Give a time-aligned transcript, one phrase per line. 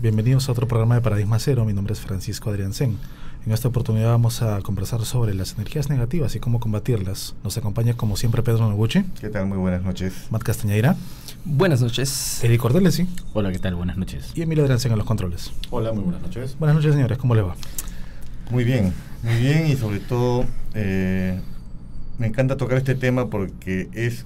[0.00, 1.66] Bienvenidos a otro programa de Paradigma Cero.
[1.66, 2.96] Mi nombre es Francisco Adrián Sen.
[3.44, 7.34] En esta oportunidad vamos a conversar sobre las energías negativas y cómo combatirlas.
[7.44, 9.02] Nos acompaña como siempre Pedro Noguchi.
[9.20, 9.46] ¿Qué tal?
[9.46, 10.28] Muy buenas noches.
[10.30, 10.96] Matt Castañeira.
[11.44, 12.42] Buenas noches.
[12.42, 13.06] Eric Cordelesi.
[13.34, 13.74] Hola, ¿qué tal?
[13.74, 14.32] Buenas noches.
[14.34, 15.52] Y Emilio Adrián Sen en los controles.
[15.68, 16.56] Hola, muy buenas noches.
[16.58, 17.18] Buenas noches, señores.
[17.18, 17.54] ¿Cómo le va?
[18.50, 21.38] Muy bien, muy bien y sobre todo eh,
[22.16, 24.24] me encanta tocar este tema porque es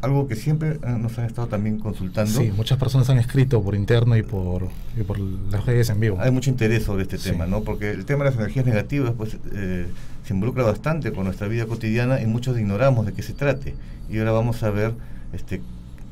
[0.00, 2.40] algo que siempre eh, nos han estado también consultando.
[2.40, 4.68] Sí, muchas personas han escrito por interno y por,
[4.98, 6.18] y por las redes en vivo.
[6.20, 7.62] Hay mucho interés sobre este tema, ¿no?
[7.62, 9.86] Porque el tema de las energías negativas pues, eh,
[10.24, 13.74] se involucra bastante con nuestra vida cotidiana y muchos ignoramos de qué se trate.
[14.10, 14.92] Y ahora vamos a ver
[15.32, 15.62] este,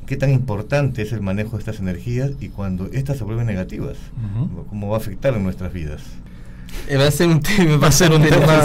[0.07, 3.97] qué tan importante es el manejo de estas energías y cuando estas se vuelven negativas,
[4.69, 6.03] cómo va a afectar en nuestras vidas.
[6.89, 8.63] Eh, va a ser un tema, va a ser un tema.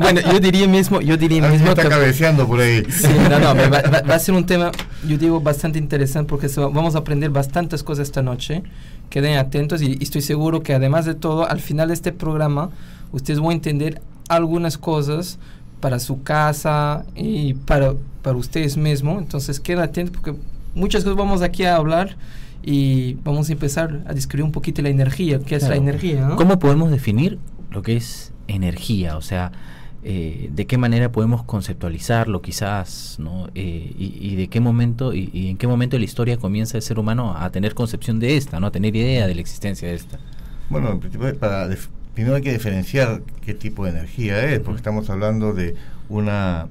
[0.00, 1.68] bueno, yo diría mismo, yo diría mismo.
[1.68, 2.84] Está cabeceando por ahí.
[2.88, 4.70] Sí, no, no, va, va, a ser un tema,
[5.06, 8.62] yo digo, bastante interesante porque vamos a aprender bastantes cosas esta noche.
[9.10, 12.70] Queden atentos y, estoy seguro que además de todo, al final de este programa,
[13.12, 15.38] ustedes van a entender algunas cosas
[15.80, 19.18] para su casa y para, para ustedes mismos.
[19.18, 20.38] Entonces, queden atentos porque
[20.74, 22.16] muchas cosas vamos aquí a hablar
[22.70, 26.32] y vamos a empezar a describir un poquito la energía, qué es la energía.
[26.36, 27.38] ¿Cómo podemos definir
[27.70, 29.16] lo que es energía?
[29.16, 29.52] O sea,
[30.02, 33.48] eh, de qué manera podemos conceptualizarlo quizás, ¿no?
[33.54, 36.98] Eh, y, de qué momento y, en qué momento de la historia comienza el ser
[36.98, 38.66] humano a tener concepción de esta, ¿no?
[38.66, 40.18] a tener idea de la existencia de esta.
[40.68, 41.70] Bueno, en principio para
[42.12, 45.74] primero hay que diferenciar qué tipo de energía es, porque estamos hablando de
[46.10, 46.68] una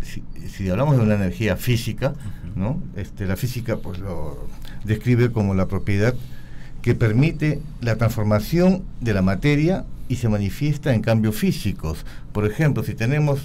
[0.00, 2.14] si, hablamos de una energía física,
[2.56, 2.82] ¿no?
[2.96, 4.48] Este, la física pues lo
[4.88, 6.14] describe como la propiedad
[6.82, 12.04] que permite la transformación de la materia y se manifiesta en cambios físicos.
[12.32, 13.40] Por ejemplo, si tenemos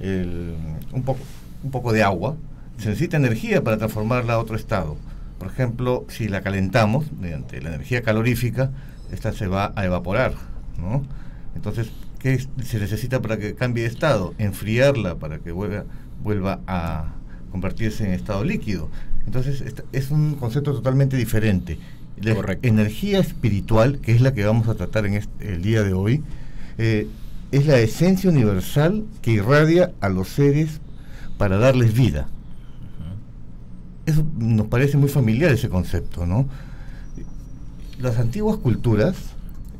[0.00, 1.20] un, poco,
[1.64, 2.36] un poco de agua,
[2.78, 4.96] se necesita energía para transformarla a otro estado.
[5.38, 8.70] Por ejemplo, si la calentamos mediante la energía calorífica,
[9.10, 10.34] esta se va a evaporar.
[10.78, 11.02] ¿no?
[11.54, 14.34] Entonces, ¿qué se necesita para que cambie de estado?
[14.38, 15.84] Enfriarla para que vuelva,
[16.22, 17.14] vuelva a
[17.50, 18.90] convertirse en estado líquido.
[19.26, 21.78] Entonces es un concepto totalmente diferente.
[22.20, 26.22] La energía espiritual, que es la que vamos a tratar en el día de hoy,
[26.78, 27.08] eh,
[27.50, 30.80] es la esencia universal que irradia a los seres
[31.38, 32.28] para darles vida.
[34.06, 36.48] Eso nos parece muy familiar ese concepto, ¿no?
[38.00, 39.16] Las antiguas culturas,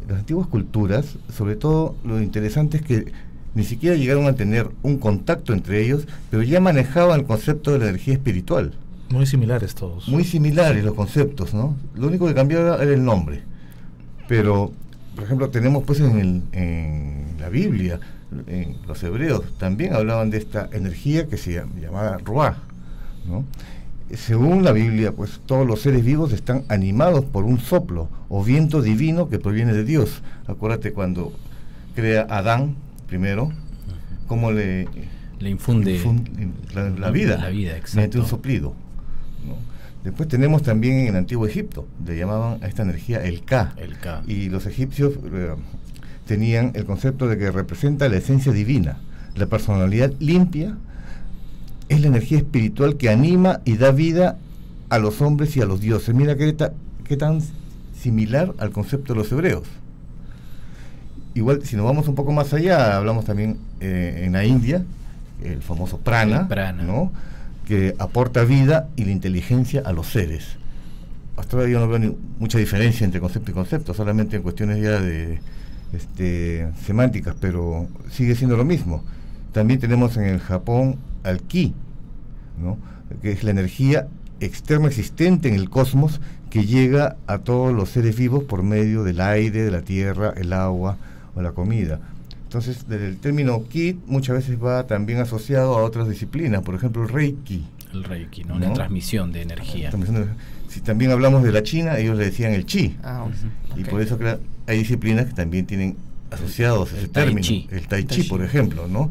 [0.09, 3.13] las antiguas culturas, sobre todo lo interesante es que
[3.55, 7.79] ni siquiera llegaron a tener un contacto entre ellos, pero ya manejaban el concepto de
[7.79, 8.73] la energía espiritual.
[9.13, 10.09] Muy similares todos.
[10.09, 11.77] Muy similares los conceptos, ¿no?
[11.95, 13.43] Lo único que cambiaba era el nombre.
[14.27, 14.73] Pero,
[15.15, 16.45] por ejemplo, tenemos pues en,
[17.39, 18.01] la Biblia,
[18.47, 22.57] en los hebreos, también hablaban de esta energía que se llamaba Ruah,
[23.27, 23.45] ¿no?
[24.15, 28.81] Según la Biblia, pues todos los seres vivos están animados por un soplo o viento
[28.81, 30.23] divino que proviene de Dios.
[30.47, 31.33] Acuérdate cuando
[31.95, 33.53] crea Adán primero,
[34.27, 34.89] cómo le,
[35.39, 36.01] le infunde,
[36.75, 38.75] la, vida, la vida mediante un soplido.
[40.05, 43.73] Después tenemos también en el antiguo Egipto, le llamaban a esta energía el Ka.
[43.77, 44.23] El Ka.
[44.27, 45.55] Y los egipcios eh,
[46.27, 48.99] tenían el concepto de que representa la esencia divina.
[49.37, 50.77] La personalidad limpia
[51.89, 54.39] es la energía espiritual que anima y da vida
[54.89, 56.15] a los hombres y a los dioses.
[56.15, 56.57] Mira qué,
[57.05, 57.41] qué tan
[57.97, 59.63] similar al concepto de los hebreos.
[61.35, 64.85] Igual, si nos vamos un poco más allá, hablamos también eh, en la India,
[65.43, 66.83] el famoso prana, prana.
[66.83, 67.13] ¿no?
[67.67, 70.57] Que aporta vida y la inteligencia a los seres.
[71.37, 75.01] Hasta ahora yo no veo mucha diferencia entre concepto y concepto, solamente en cuestiones ya
[75.01, 75.41] de
[75.93, 79.03] este, semánticas, pero sigue siendo lo mismo.
[79.53, 81.75] También tenemos en el Japón al ki,
[83.21, 84.09] que es la energía
[84.41, 86.21] externa existente en el cosmos
[86.51, 90.53] que llega a todos los seres vivos por medio del aire, de la tierra, el
[90.53, 90.99] agua
[91.35, 92.01] o la comida.
[92.53, 97.09] Entonces, el término kit muchas veces va también asociado a otras disciplinas, por ejemplo, el
[97.09, 97.65] reiki.
[97.95, 98.59] El reiki, ¿no?
[98.59, 99.91] La transmisión de energía.
[100.69, 102.95] si también hablamos de la China, ellos le decían el chi.
[103.03, 103.27] Ah,
[103.75, 104.19] y por eso
[104.67, 105.97] hay disciplinas que también tienen
[106.31, 107.49] asociados ese término.
[107.71, 109.11] El tai chi, por ejemplo, ¿no?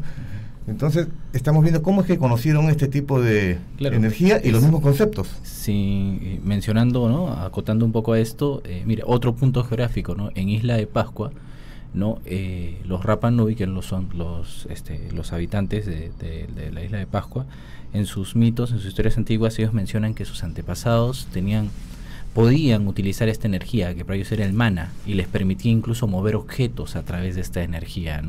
[0.68, 5.28] Entonces, estamos viendo cómo es que conocieron este tipo de energía y los mismos conceptos.
[5.42, 7.32] Sí, mencionando, ¿no?
[7.32, 10.30] Acotando un poco a esto, eh, mire, otro punto geográfico, ¿no?
[10.36, 11.32] En Isla de Pascua,
[11.94, 12.20] ¿no?
[12.24, 17.46] Eh, los Rapa Nui, que son los, este, habitantes de, la isla de Pascua,
[17.92, 21.70] en sus mitos, en sus historias antiguas, ellos mencionan que sus antepasados tenían
[22.34, 26.34] podían utilizar esta energía, que para ellos era el mana, y les permitía incluso mover
[26.34, 28.22] objetos a través de esta energía.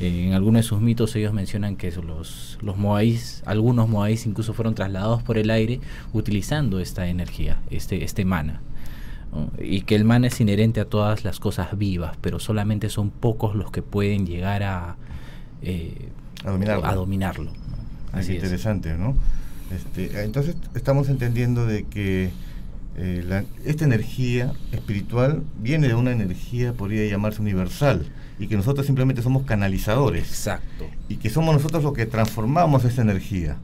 [0.00, 4.54] Eh, en algunos de sus mitos ellos mencionan que los, los moáis, algunos moáis incluso
[4.54, 5.80] fueron trasladados por el aire
[6.12, 8.62] utilizando esta energía, este, este mana.
[9.58, 13.54] Y que el man es inherente a todas las cosas vivas, pero solamente son pocos
[13.54, 14.96] los que pueden llegar a,
[15.62, 16.08] eh,
[16.44, 17.52] a dominarlo.
[18.12, 19.14] Así es interesante, ¿no?
[19.70, 22.30] Este, entonces estamos entendiendo de que
[22.96, 28.06] eh, esta energía espiritual viene de una energía, podría llamarse universal,
[28.38, 30.28] y que nosotros simplemente somos canalizadores.
[30.28, 30.86] Exacto.
[31.08, 33.56] Y que somos nosotros los que transformamos esa energía.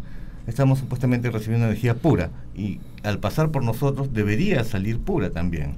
[0.46, 5.76] Estamos supuestamente recibiendo energía pura, y al pasar por nosotros debería salir pura también.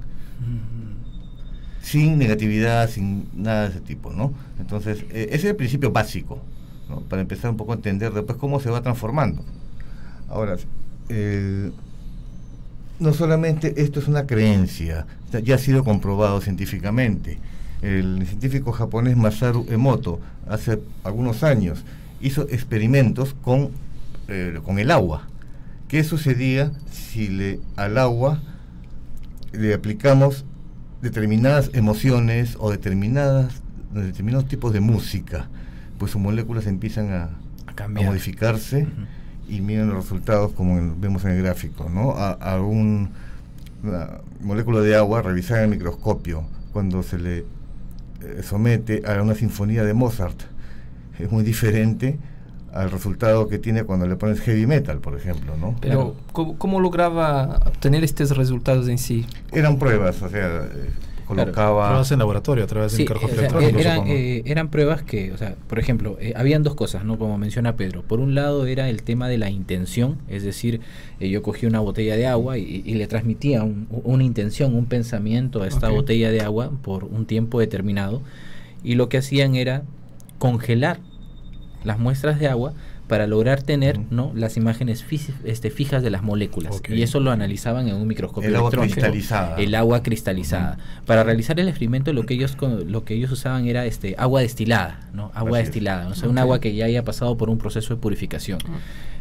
[1.81, 4.33] Sin negatividad, sin nada de ese tipo, ¿no?
[4.59, 6.39] Entonces, eh, ese es el principio básico,
[6.89, 7.01] ¿no?
[7.01, 9.43] Para empezar un poco a entender después cómo se va transformando.
[10.27, 10.57] Ahora,
[12.99, 15.05] no solamente esto es una creencia,
[15.43, 17.37] ya ha sido comprobado científicamente.
[17.81, 21.83] El científico japonés Masaru Emoto, hace algunos años,
[22.21, 23.71] hizo experimentos con,
[24.27, 25.27] eh, con el agua.
[25.87, 28.41] ¿Qué sucedía si le, al agua
[29.51, 30.45] le aplicamos
[31.01, 33.61] determinadas emociones o determinadas,
[33.93, 35.47] determinados tipos de música?
[35.97, 37.29] Pues sus moléculas empiezan a,
[37.83, 38.87] a, modificarse
[39.47, 42.11] y miren los resultados como vemos en el gráfico, ¿no?
[42.17, 43.09] A, una
[44.41, 46.43] molécula de agua revisada en el microscopio
[46.73, 50.41] cuando se le eh, somete a una sinfonía de Mozart
[51.19, 52.17] es muy diferente
[52.75, 55.75] al resultado que tiene cuando le pones heavy metal, por ejemplo, ¿no?
[55.79, 59.25] Pero, ¿cómo, lograba obtener estos resultados en sí?
[59.53, 60.89] Eran pruebas, o sea, eh,
[61.25, 61.87] colocaba...
[61.87, 63.79] Pruebas en laboratorio a través del electrónico.
[64.07, 67.17] Eh, eran, pruebas que, o sea, por ejemplo, eh, habían dos cosas, ¿no?
[67.17, 68.03] Como menciona Pedro.
[68.03, 70.81] Por un lado era el tema de la intención, es decir,
[71.21, 73.65] eh, yo cogí una botella de agua y, le transmitía
[74.03, 78.21] una intención, un pensamiento a esta botella de agua por un tiempo determinado.
[78.83, 79.83] Y lo que hacían era
[80.39, 80.99] congelar
[81.85, 82.73] las muestras de agua
[83.07, 84.31] para lograr tener ¿no?
[84.33, 85.05] las imágenes
[85.43, 86.81] este, fijas de las moléculas.
[86.89, 89.55] Y eso lo analizaban en un microscopio el agua cristalizada.
[89.57, 90.77] El agua cristalizada.
[91.05, 94.99] Para realizar el experimento lo que ellos lo que ellos usaban era este agua destilada,
[95.13, 95.31] ¿no?
[95.35, 98.59] Agua destilada, o sea, un agua que ya haya pasado por un proceso de purificación.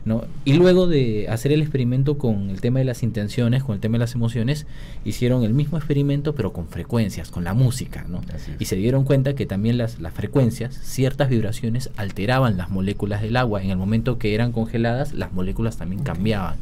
[0.05, 0.25] ¿No?
[0.45, 3.95] Y luego de hacer el experimento con el tema de las intenciones, con el tema
[3.95, 4.67] de las emociones,
[5.05, 8.21] hicieron el mismo experimento pero con frecuencias, con la música, ¿no?
[8.59, 13.37] Y se dieron cuenta que también las, las frecuencias, ciertas vibraciones alteraban las moléculas del
[13.37, 13.63] agua.
[13.63, 16.57] En el momento que eran congeladas, las moléculas también cambiaban.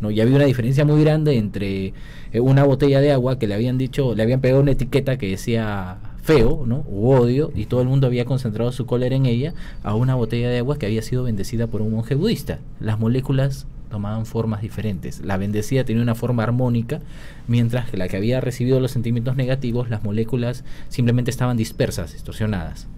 [0.00, 0.10] ¿no?
[0.10, 1.92] Y había una diferencia muy grande entre
[2.32, 5.28] eh, una botella de agua que le habían dicho, le habían pegado una etiqueta que
[5.28, 6.84] decía feo, ¿no?
[6.88, 10.50] U odio, y todo el mundo había concentrado su cólera en ella, a una botella
[10.50, 12.58] de agua que había sido bendecida por un monje budista.
[12.80, 15.20] Las moléculas tomaban formas diferentes.
[15.20, 17.00] La bendecida tenía una forma armónica,
[17.46, 22.88] mientras que la que había recibido los sentimientos negativos, las moléculas simplemente estaban dispersas, distorsionadas.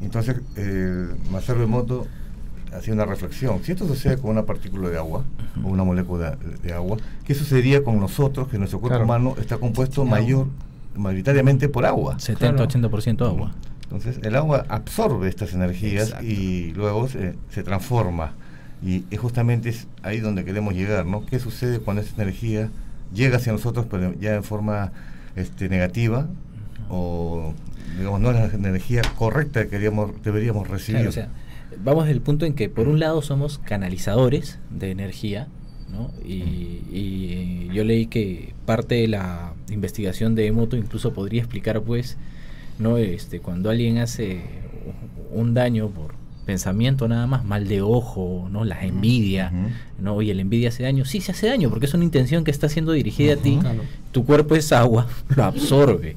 [0.00, 2.06] Entonces, eh, Masaru Emoto
[2.72, 3.58] hacía una reflexión.
[3.64, 5.24] Si esto sucede con una partícula de agua
[5.64, 10.04] o una molécula de, agua, ¿qué sucedería con nosotros, que nuestro cuerpo humano está compuesto
[10.04, 10.46] mayor
[10.96, 12.16] mayoritariamente por agua.
[12.16, 13.52] 70-80% agua.
[13.84, 18.32] Entonces el agua absorbe estas energías y luego se, transforma.
[18.84, 21.24] Y es justamente ahí donde queremos llegar, ¿no?
[21.24, 22.70] ¿Qué sucede cuando esa energía
[23.14, 24.92] llega hacia nosotros, pero ya en forma
[25.34, 26.26] este, negativa
[26.90, 27.54] o,
[27.96, 31.06] digamos, no es la energía correcta que queríamos, deberíamos recibir?
[31.06, 31.28] o sea,
[31.82, 35.48] vamos del punto en que por un lado somos canalizadores de energía,
[35.90, 36.10] ¿no?
[36.24, 42.16] Y, yo leí que parte de la investigación de Emoto incluso podría explicar, pues,
[42.78, 42.96] ¿no?
[42.96, 44.40] Este, cuando alguien hace
[45.30, 46.14] un daño por
[46.46, 48.64] pensamiento nada más, mal de ojo, ¿no?
[48.64, 49.52] La envidia,
[50.00, 50.14] ¿no?
[50.14, 51.04] Oye, la envidia hace daño.
[51.04, 53.58] Sí, se hace daño porque es una intención que está siendo dirigida a ti.
[54.12, 56.16] Tu cuerpo es agua, lo absorbe,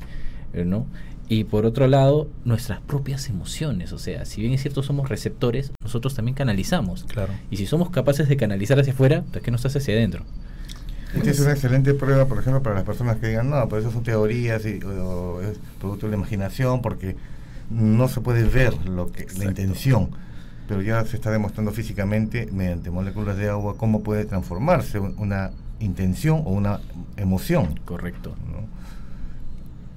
[0.53, 0.85] ¿no?
[1.31, 3.93] Y por otro lado, nuestras propias emociones.
[3.93, 7.03] O sea, si bien es cierto somos receptores, nosotros también canalizamos.
[7.03, 7.33] Claro.
[7.51, 10.25] Y si somos capaces de canalizar hacia afuera, ¿por qué no estás hacia adentro?
[11.13, 13.91] Esta es una excelente prueba, por ejemplo, para las personas que digan, no, pero eso
[13.91, 17.15] son teorías y, o, es producto de la imaginación, porque
[17.69, 20.09] no se puede ver lo que la intención.
[20.67, 26.41] Pero ya se está demostrando físicamente, mediante moléculas de agua, cómo puede transformarse una intención
[26.45, 26.79] o una
[27.17, 27.79] emoción.
[27.85, 28.35] Correcto.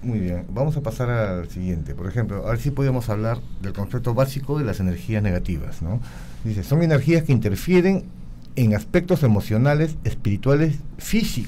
[0.02, 1.94] Muy bien, vamos a pasar al siguiente.
[1.94, 5.80] Por ejemplo, a ver si podemos hablar del concepto básico de las energías negativas.
[5.80, 6.00] ¿no?
[6.42, 8.04] Dice, son energías que interfieren
[8.56, 10.78] en aspectos emocionales, espirituales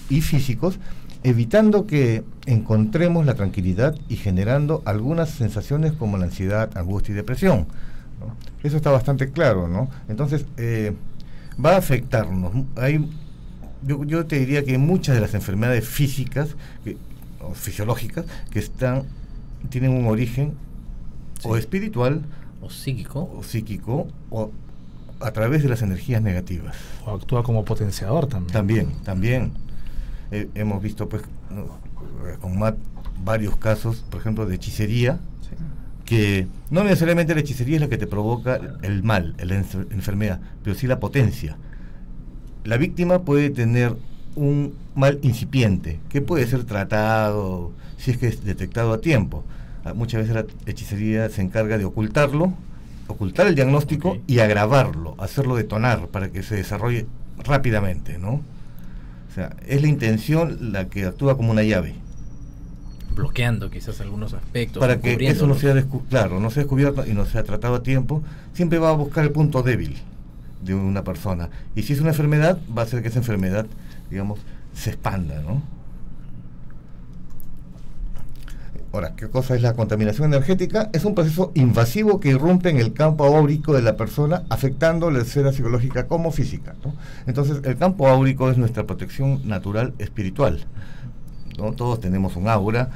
[0.08, 0.78] y físicos,
[1.24, 7.66] evitando que encontremos la tranquilidad y generando algunas sensaciones como la ansiedad, angustia y depresión.
[8.62, 9.90] Eso está bastante claro, ¿no?
[10.08, 10.94] Entonces, eh,
[11.62, 12.52] va a afectarnos.
[12.76, 13.10] Hay,
[13.82, 16.56] yo, yo, te diría que muchas de las enfermedades físicas,
[17.54, 19.04] fisiológicas que están
[19.68, 20.54] tienen un origen
[21.42, 22.22] o espiritual
[22.60, 23.30] o psíquico.
[23.36, 24.50] o psíquico o
[25.20, 26.76] a través de las energías negativas.
[27.06, 28.52] O actúa como potenciador también.
[28.52, 29.52] También también.
[30.30, 31.22] Eh, hemos visto pues
[32.40, 32.76] con Matt
[33.22, 35.20] varios casos, por ejemplo, de hechicería,
[36.04, 40.76] que no necesariamente la hechicería es la que te provoca el mal, la enfermedad, pero
[40.76, 41.56] sí la potencia.
[42.64, 43.96] La víctima puede tener
[44.36, 49.44] un mal incipiente, que puede ser tratado si es que es detectado a tiempo.
[49.84, 52.52] Ah, muchas veces la hechicería se encarga de ocultarlo,
[53.06, 57.06] ocultar el diagnóstico y agravarlo, hacerlo detonar para que se desarrolle
[57.38, 58.40] rápidamente, ¿no?
[59.30, 61.94] O sea, es la intención la que actúa como una llave
[63.14, 64.80] bloqueando quizás algunos aspectos.
[64.80, 65.74] Para que eso no sea,
[66.10, 68.22] claro, no sea descubierto y no sea tratado a tiempo,
[68.52, 69.96] siempre va a buscar el punto débil
[70.62, 71.50] de una persona.
[71.74, 73.66] Y si es una enfermedad, va a hacer que esa enfermedad,
[74.14, 74.38] digamos,
[74.72, 75.60] se expanda, ¿no?
[78.92, 80.88] Ahora, ¿qué cosa es la contaminación energética?
[80.92, 85.18] Es un proceso invasivo que irrumpe en el campo áurico de la persona, afectando la
[85.18, 86.76] esfera psicológica como física.
[87.26, 90.64] Entonces, el campo áurico es nuestra protección natural espiritual.
[91.58, 91.72] ¿no?
[91.72, 92.90] Todos tenemos un aura,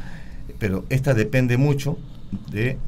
[0.60, 1.98] pero esta depende mucho
[2.52, 2.78] de,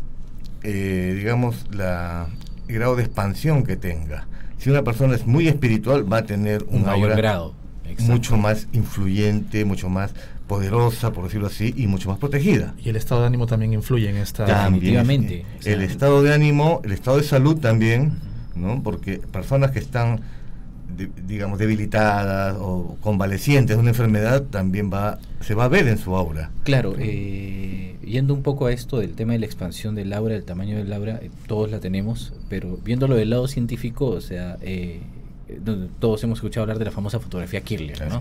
[0.63, 2.29] eh, digamos, la,
[2.69, 4.29] el grado de expansión que tenga.
[4.59, 7.60] Si una persona es muy espiritual, va a tener un, aura grado.
[7.99, 10.13] Mucho más influyente, mucho más
[10.47, 12.75] poderosa, por decirlo así, y mucho más protegida.
[12.83, 14.45] Y el estado de ánimo también influye en esta...
[14.45, 15.45] Definitivamente.
[15.65, 18.19] el estado de ánimo, el estado de salud también,
[18.57, 18.83] ¿no?
[18.83, 20.21] Porque personas que están
[21.27, 26.15] digamos, debilitadas o convalecientes de una enfermedad, también va, se va a ver en su
[26.17, 26.51] aura.
[26.65, 30.45] Claro, eh, yendo un poco a esto del tema de la expansión del aura, del
[30.45, 35.01] tamaño del aura, eh, todos la tenemos, pero viéndolo del lado científico, o sea, eh,
[35.99, 38.21] todos hemos escuchado hablar de la famosa fotografía Kirlian, ¿no?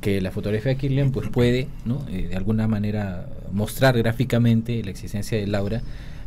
[0.00, 2.04] Que la fotografía Kirlian pues puede, ¿no?
[2.04, 5.82] de alguna manera mostrar gráficamente la existencia del aura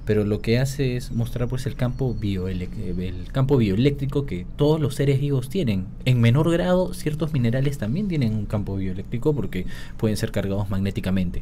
[0.06, 4.96] pero lo que hace es mostrar pues el campo el campo bioeléctrico que todos los
[4.96, 5.86] seres vivos tienen.
[6.06, 9.66] En menor grado, ciertos minerales también tienen un campo bioeléctrico porque
[9.98, 11.42] pueden ser cargados magnéticamente.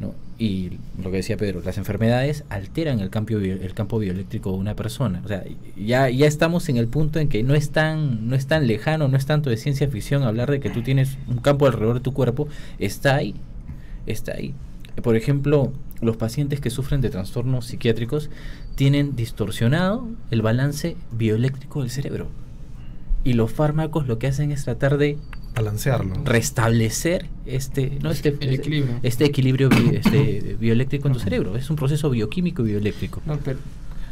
[0.00, 0.14] ¿No?
[0.38, 0.72] Y
[1.02, 5.22] lo que decía Pedro, las enfermedades alteran el campo, el campo bioeléctrico de una persona.
[5.24, 5.42] O sea,
[5.76, 9.08] ya, ya estamos en el punto en que no es, tan, no es tan lejano,
[9.08, 12.00] no es tanto de ciencia ficción hablar de que tú tienes un campo alrededor de
[12.00, 12.48] tu cuerpo,
[12.78, 13.34] está ahí,
[14.06, 14.54] está ahí.
[15.02, 15.72] Por ejemplo,
[16.02, 18.30] los pacientes que sufren de trastornos psiquiátricos
[18.74, 22.28] tienen distorsionado el balance bioeléctrico del cerebro.
[23.24, 25.18] Y los fármacos lo que hacen es tratar de
[25.56, 28.10] balancearlo, restablecer este, ¿no?
[28.10, 31.56] este, equilibrio, este equilibrio este, bioeléctrico en tu cerebro.
[31.56, 33.22] Es un proceso bioquímico y bioeléctrico.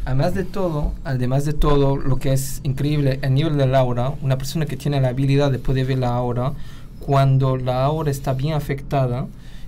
[0.07, 4.15] además de todo, además de todo, lo que es increíble a nivel de la aura,
[4.23, 6.55] una persona que tiene la habilidad de poder ver la aura,
[6.99, 9.27] cuando la aura está bien afectada,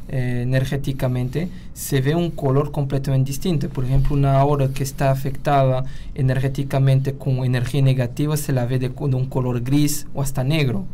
[0.09, 3.69] eh, energéticamente, se ve un color completamente distinto.
[3.69, 8.93] Por ejemplo, una aura que está afectada energéticamente con energía negativa se la ve de,
[8.97, 10.87] un color gris o hasta negro.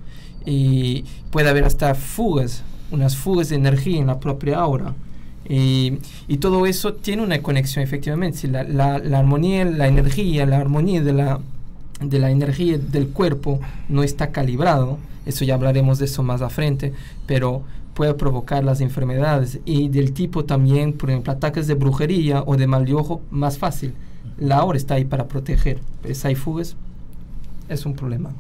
[0.45, 4.95] Y puede haber hasta fugas, unas fugas de energía en la propia aura.
[5.49, 8.39] Y, y todo eso tiene una conexión efectivamente.
[8.39, 11.41] Si la, la, la armonía, la energía, la armonía de la,
[12.01, 16.49] de la energía del cuerpo no está calibrado, eso ya hablaremos de eso más a
[16.49, 16.93] frente,
[17.27, 17.63] pero
[17.95, 22.67] puede provocar las enfermedades y del tipo también, por ejemplo, ataques de brujería o de
[22.67, 23.95] mal de ojo, más fácil.
[24.39, 25.79] La aura está ahí para proteger,
[26.13, 26.77] si hay fugas,
[27.69, 28.33] es un problema.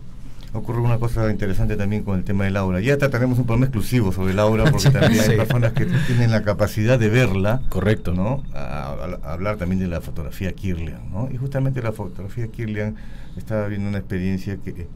[0.55, 2.81] Ocurre una cosa interesante también con el tema del aura.
[2.81, 6.43] Ya trataremos un problema exclusivo sobre el aura porque también hay personas que tienen la
[6.43, 7.63] capacidad de verla.
[7.71, 8.13] Correcto.
[8.13, 8.43] ¿no?
[8.55, 8.93] A,
[9.25, 11.11] hablar también de la fotografía Kirlian.
[11.11, 11.31] ¿no?
[11.33, 12.97] Y justamente la fotografía Kirlian
[13.37, 14.89] estaba viendo una experiencia que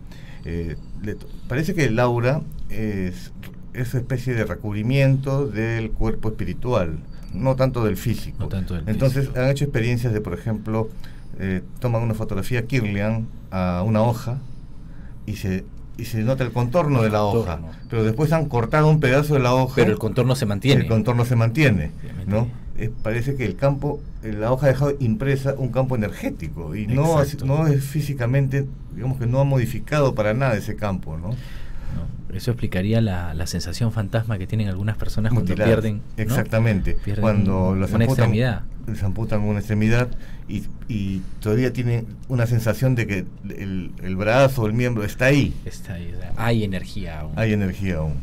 [0.44, 0.76] eh,
[1.48, 3.32] parece que el aura es
[3.72, 6.98] esa especie de recubrimiento del cuerpo espiritual,
[7.32, 8.48] no tanto del físico.
[8.86, 10.88] Entonces han hecho experiencias de, por ejemplo,
[11.38, 14.38] eh, toman una fotografía Kirlian a una hoja
[15.26, 15.64] y se
[15.98, 19.40] y se nota el contorno de la hoja, pero después han cortado un pedazo de
[19.40, 19.76] la hoja.
[19.76, 20.82] Pero el contorno se mantiene.
[20.82, 21.90] El contorno se mantiene,
[22.26, 22.48] ¿no?
[23.02, 27.66] parece que el campo, la hoja ha dejado impresa un campo energético y no, no
[27.66, 31.34] es físicamente, digamos que no ha modificado para nada ese campo, ¿no?
[32.32, 36.02] Eso explicaría la, la, sensación fantasma que tienen algunas personas cuando pierden.
[36.16, 36.96] Exactamente.
[37.20, 38.62] cuando una extremidad.
[38.86, 40.08] Les amputan una extremidad
[40.48, 45.26] y, y, todavía tienen una sensación de que el, el brazo o el miembro está
[45.26, 45.54] ahí.
[45.64, 46.14] Está ahí.
[46.36, 47.32] hay energía aún.
[47.36, 48.14] Hay energía aún.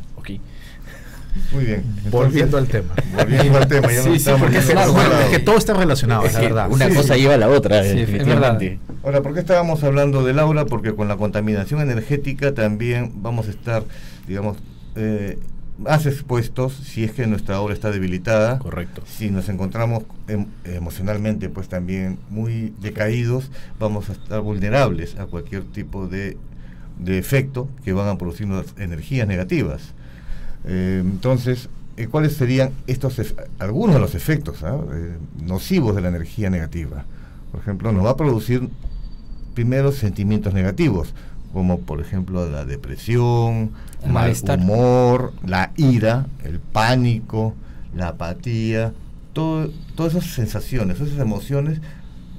[1.51, 1.83] Muy bien.
[2.09, 2.93] volviendo al tema.
[3.15, 3.91] Volviendo al tema.
[3.91, 4.93] Ya sí, sí, porque es, claro,
[5.31, 6.71] que todo está relacionado, es, la verdad.
[6.71, 7.83] Una cosa lleva a la otra.
[7.83, 8.59] Sí, es verdad.
[9.03, 10.65] Ahora, ¿por qué estábamos hablando del aura?
[10.65, 13.83] Porque con la contaminación energética también vamos a estar,
[14.27, 14.57] digamos,
[14.95, 15.37] eh,
[15.77, 18.59] más expuestos si es que nuestra aura está debilitada.
[18.59, 19.03] Correcto.
[19.05, 25.63] Si nos encontramos em, emocionalmente, pues también muy decaídos, vamos a estar vulnerables a cualquier
[25.63, 26.37] tipo de,
[26.99, 28.47] de efecto que van a producir
[28.77, 29.93] energías negativas.
[30.65, 33.21] Eh, entonces, eh, cuáles serían estos
[33.59, 34.79] algunos de los efectos ¿ah?
[34.93, 37.05] eh, nocivos de la energía negativa.
[37.51, 38.69] Por ejemplo, nos va a producir
[39.53, 41.13] primero sentimientos negativos,
[41.53, 43.71] como por ejemplo la depresión,
[44.03, 47.53] el mal humor, la ira, el pánico,
[47.95, 48.91] la apatía,
[49.33, 51.79] todo, todas esas sensaciones, esas emociones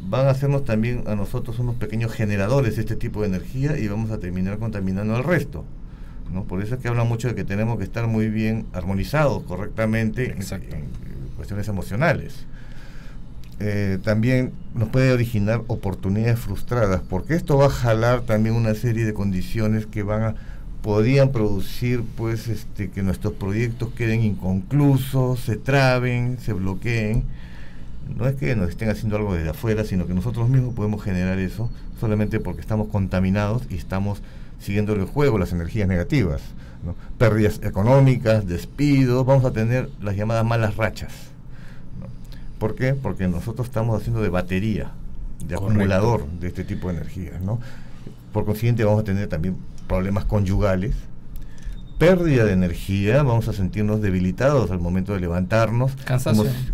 [0.08, 3.86] van a hacernos también a nosotros unos pequeños generadores de este tipo de energía y
[3.86, 5.64] vamos a terminar contaminando al resto.
[6.32, 6.44] ¿No?
[6.44, 10.32] Por eso es que habla mucho de que tenemos que estar muy bien armonizados correctamente
[10.32, 10.44] en,
[11.36, 12.46] cuestiones emocionales.
[13.60, 19.04] Eh, también nos puede originar oportunidades frustradas, porque esto va a jalar también una serie
[19.04, 20.34] de condiciones que van a
[20.84, 27.24] podrían producir pues este que nuestros proyectos queden inconclusos, se traben, se bloqueen.
[28.14, 31.38] No es que nos estén haciendo algo desde afuera, sino que nosotros mismos podemos generar
[31.38, 34.20] eso solamente porque estamos contaminados y estamos
[34.64, 36.40] siguiendo el juego, las energías negativas,
[37.18, 41.12] pérdidas económicas, despidos, vamos a tener las llamadas malas rachas.
[42.58, 42.94] ¿Por qué?
[42.94, 44.92] Porque nosotros estamos haciendo de batería,
[45.46, 47.42] de acumulador de este tipo de energías.
[47.42, 47.60] ¿no?
[48.32, 49.56] Por consiguiente vamos a tener también
[49.86, 50.94] problemas conyugales,
[51.98, 55.92] pérdida de energía, vamos a sentirnos debilitados al momento de levantarnos,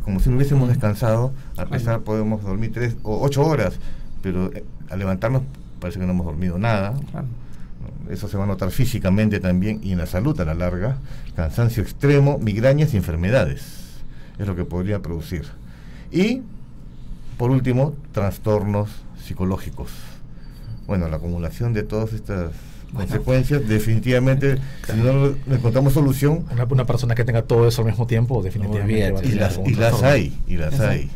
[0.04, 3.74] como, si no hubiésemos descansado, a pesar podemos dormir tres o ocho horas,
[4.22, 5.42] pero eh, al levantarnos
[5.80, 6.94] parece que no hemos dormido nada.
[8.10, 10.98] Eso se va a notar físicamente también y en la salud a la larga.
[11.36, 13.62] Cansancio extremo, migrañas y enfermedades.
[14.38, 15.44] Es lo que podría producir.
[16.10, 16.42] Y,
[17.38, 18.90] por último, trastornos
[19.24, 19.90] psicológicos.
[20.86, 22.50] Bueno, la acumulación de todas estas
[22.92, 26.46] consecuencias, definitivamente, si no le encontramos solución.
[26.50, 29.24] Una, persona que tenga todo eso al mismo tiempo, definitivamente.
[29.24, 31.08] y, las, y las hay, y las hay.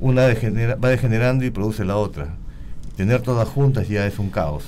[0.00, 2.36] Una va degenerando y produce la otra.
[2.96, 4.64] Tener todas juntas ya es un caos.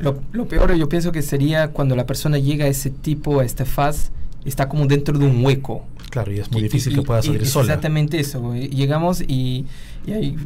[0.00, 3.44] Lo, lo, peor yo pienso que sería cuando la persona llega a ese tipo, a
[3.44, 4.12] esta faz,
[4.44, 5.84] está como dentro de un hueco.
[6.10, 7.66] Claro, y es muy difícil que pueda salir sola.
[7.66, 8.54] Exactamente eso.
[8.54, 9.66] Llegamos y,
[10.06, 10.36] y ahí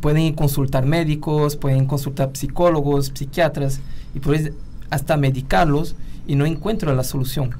[0.00, 3.80] pueden consultar médicos, pueden consultar psicólogos, psiquiatras,
[4.14, 4.54] y pueden
[4.90, 5.94] hasta medicarlos
[6.26, 7.50] y no encuentran la solución.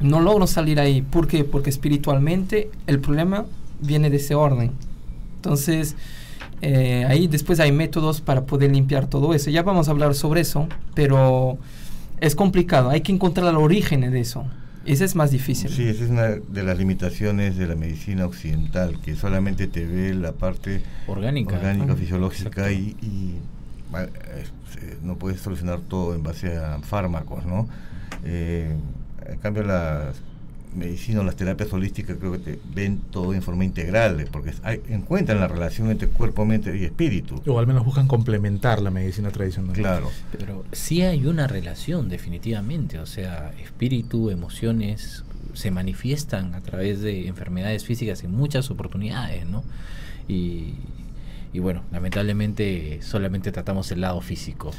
[0.00, 1.02] No logro salir ahí.
[1.02, 1.44] ¿Por qué?
[1.44, 3.46] Porque espiritualmente el problema
[3.80, 4.72] viene de ese orden.
[5.36, 5.96] Entonces,
[6.62, 9.50] eh, ahí después hay métodos para poder limpiar todo eso.
[9.50, 11.58] Ya vamos a hablar sobre eso, pero
[12.20, 12.90] es complicado.
[12.90, 14.46] Hay que encontrar el origen de eso.
[14.84, 15.70] Ese es más difícil.
[15.70, 20.14] Sí, esa es una de las limitaciones de la medicina occidental, que solamente te ve
[20.14, 27.44] la parte orgánica, orgánica fisiológica y, eh, no puedes solucionar todo en base a fármacos,
[27.44, 27.68] ¿no?
[28.24, 28.76] Eh,
[29.28, 30.14] en cambio, las
[30.76, 34.52] medicina o las terapias holísticas creo que te ven todo en forma integral, porque
[34.88, 37.42] encuentran la relación entre cuerpo, mente y espíritu.
[37.46, 39.74] O al menos buscan complementar la medicina tradicional.
[39.74, 40.10] Claro.
[40.32, 42.98] Pero sí hay una relación, definitivamente.
[42.98, 49.64] O sea, espíritu, emociones se manifiestan a través de enfermedades físicas en muchas oportunidades, ¿no?
[50.28, 50.74] Y,
[51.52, 54.72] y bueno, lamentablemente solamente tratamos el lado físico.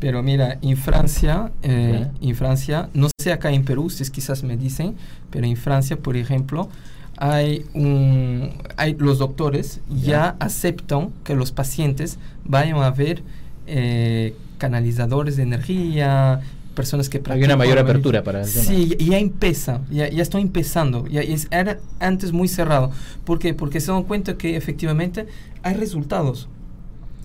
[0.00, 4.42] Pero mira, en Francia, eh, en Francia, no sé acá en Perú, si es quizás
[4.42, 4.96] me dicen,
[5.30, 6.70] pero en Francia, por ejemplo,
[7.18, 13.22] hay un, hay los doctores ya aceptan que los pacientes vayan a ver
[13.66, 16.40] eh, canalizadores de energía,
[16.74, 21.06] personas que Hay una mayor apertura para el Sí, ya empieza, ya, ya está empezando.
[21.08, 22.90] Ya es, era antes muy cerrado.
[23.24, 23.52] ¿Por qué?
[23.52, 25.26] Porque se dan cuenta que efectivamente
[25.62, 26.48] hay resultados.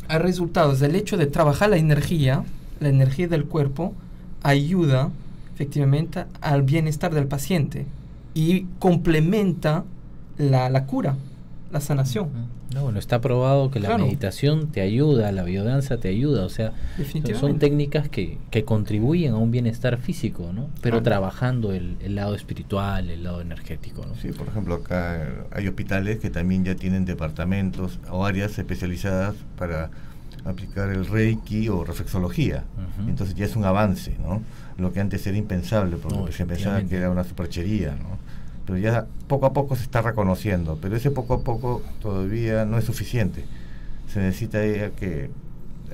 [0.09, 0.81] Hay resultados.
[0.81, 2.43] El hecho de trabajar la energía
[2.79, 3.93] la energía del cuerpo
[4.43, 5.11] ayuda
[5.53, 7.85] efectivamente al bienestar del paciente
[8.33, 9.85] y complementa
[10.37, 11.15] la, cura,
[11.71, 12.29] la sanación.
[12.73, 16.73] No, bueno, está probado que la meditación te ayuda, la biodanza te ayuda, o sea,
[17.39, 20.67] son técnicas que, que, contribuyen a un bienestar físico, ¿no?
[20.81, 24.15] Pero trabajando el, el, lado espiritual, el lado energético, ¿no?
[24.15, 29.89] Sí, por ejemplo, acá hay hospitales que también ya tienen departamentos o áreas especializadas para
[30.45, 32.63] aplicar el reiki o reflexología.
[33.07, 34.41] Entonces ya es un avance, ¿no?
[34.77, 38.17] Lo que antes era impensable, porque se pensaba que era una superchería, ¿no?
[38.65, 42.77] Pero ya poco a poco se está reconociendo, pero ese poco a poco todavía no
[42.77, 43.45] es suficiente.
[44.11, 44.59] Se necesita
[44.91, 45.29] que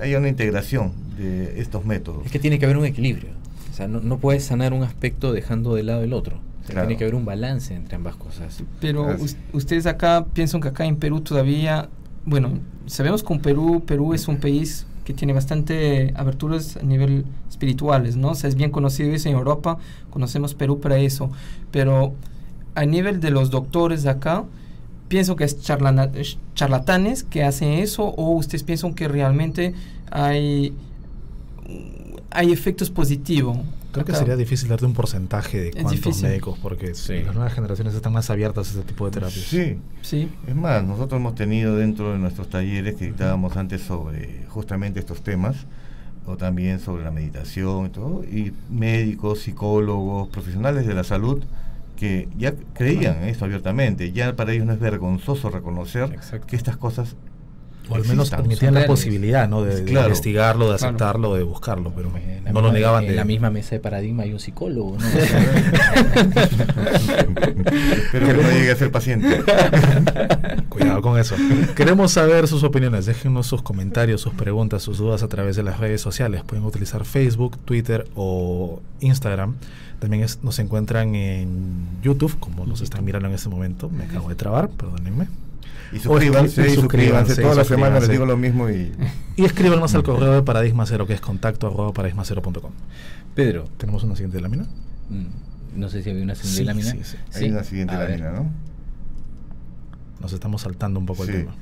[0.02, 2.26] haya una integración de estos métodos.
[2.26, 3.30] Es que tiene que haber un equilibrio.
[3.72, 6.40] O sea, no, no puedes sanar un aspecto dejando de lado el otro.
[6.68, 8.64] Tiene que haber un balance entre ambas cosas.
[8.80, 9.18] Pero
[9.52, 11.90] ustedes acá piensan que acá en Perú todavía
[12.26, 12.60] bueno,
[12.92, 18.32] sabemos que Perú, Perú es un país que tiene bastante aberturas a nivel espirituales, ¿no?
[18.32, 19.78] O sea, es bien conocido eso en Europa,
[20.10, 21.32] conocemos Perú para eso,
[21.72, 22.14] pero
[22.76, 24.44] a nivel de los doctores de acá,
[25.08, 29.74] pienso que es charlatanes que hacen eso o ustedes piensan que realmente
[30.12, 30.74] hay,
[32.30, 33.58] hay efectos positivos
[33.92, 37.24] Creo que sería difícil darte un porcentaje de cuántos médicos, porque Sí.
[37.24, 39.46] las nuevas generaciones están más abiertas a este tipo de terapias.
[39.46, 44.46] Sí, Sí, Es más, nosotros hemos tenido dentro de nuestros talleres que dictábamos antes sobre
[44.50, 45.66] justamente estos temas,
[46.26, 51.44] o también sobre la meditación y todo, y médicos, psicólogos, profesionales de la salud
[51.98, 54.12] que ya creían en esto abiertamente.
[54.12, 56.48] Ya para ellos no es vergonzoso reconocer Exacto.
[56.48, 57.16] que estas cosas
[57.90, 59.64] O al menos admitían la posibilidad ¿no?
[59.64, 60.88] de, investigarlo, de Claro.
[60.90, 63.16] aceptarlo, de buscarlo, pero En no lo misma- negaban En de...
[63.18, 65.06] la misma mesa de paradigma hay un psicólogo, ¿no?
[67.12, 69.42] Espero que no llegue a ser paciente.
[70.70, 71.36] Cuidado con eso.
[71.76, 73.06] Queremos saber sus opiniones.
[73.06, 76.44] Déjenos sus comentarios, sus preguntas, sus dudas a través de las redes sociales.
[76.46, 79.56] Pueden utilizar Facebook, Twitter o Instagram.
[80.00, 83.90] También es- nos encuentran en YouTube, como nos están mirando en este momento.
[83.90, 85.28] Me acabo de trabar, perdónenme.
[85.94, 87.36] Y suscríbanse, y y suscríbanse.
[87.36, 88.92] suscríbanse, Toda y la semana les digo lo mismo y
[89.36, 92.72] Y escríbanos al correo de Paradigma Cero, que es contacto arroba paradigmacero.com.
[93.36, 94.64] Pedro, ¿Tenemos una siguiente lámina?
[95.10, 96.92] mm, no sé si había una Sí, lámina.
[96.92, 97.18] sí, sí.
[97.36, 98.10] hay una siguiente A ver.
[98.20, 98.46] lámina, ¿no?
[100.22, 101.32] Nos estamos saltando un poco Sí.
[101.32, 101.56] el tema.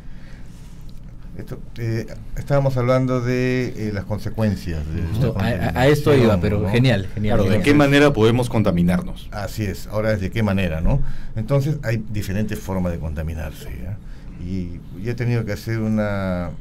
[1.37, 4.85] Esto, eh, estábamos hablando de eh, las consecuencias.
[4.93, 6.69] De Justo la a, esto iba, pero ¿no?
[6.69, 7.37] genial, genial.
[7.39, 9.29] Claro, ¿de qué manera podemos contaminarnos?
[9.31, 10.99] Así es, ahora es de qué manera, ¿no?
[11.37, 13.97] Entonces hay diferentes formas de contaminarse, ¿ya?
[14.39, 16.51] Y yo he tenido que hacer una,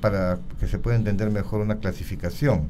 [0.00, 2.68] para que se pueda entender mejor, una clasificación,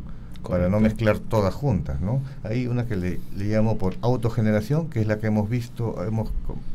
[0.49, 2.23] para no mezclar todas juntas, ¿no?
[2.43, 6.31] Hay una que le, le llamo por autogeneración, que es la que hemos visto, hemos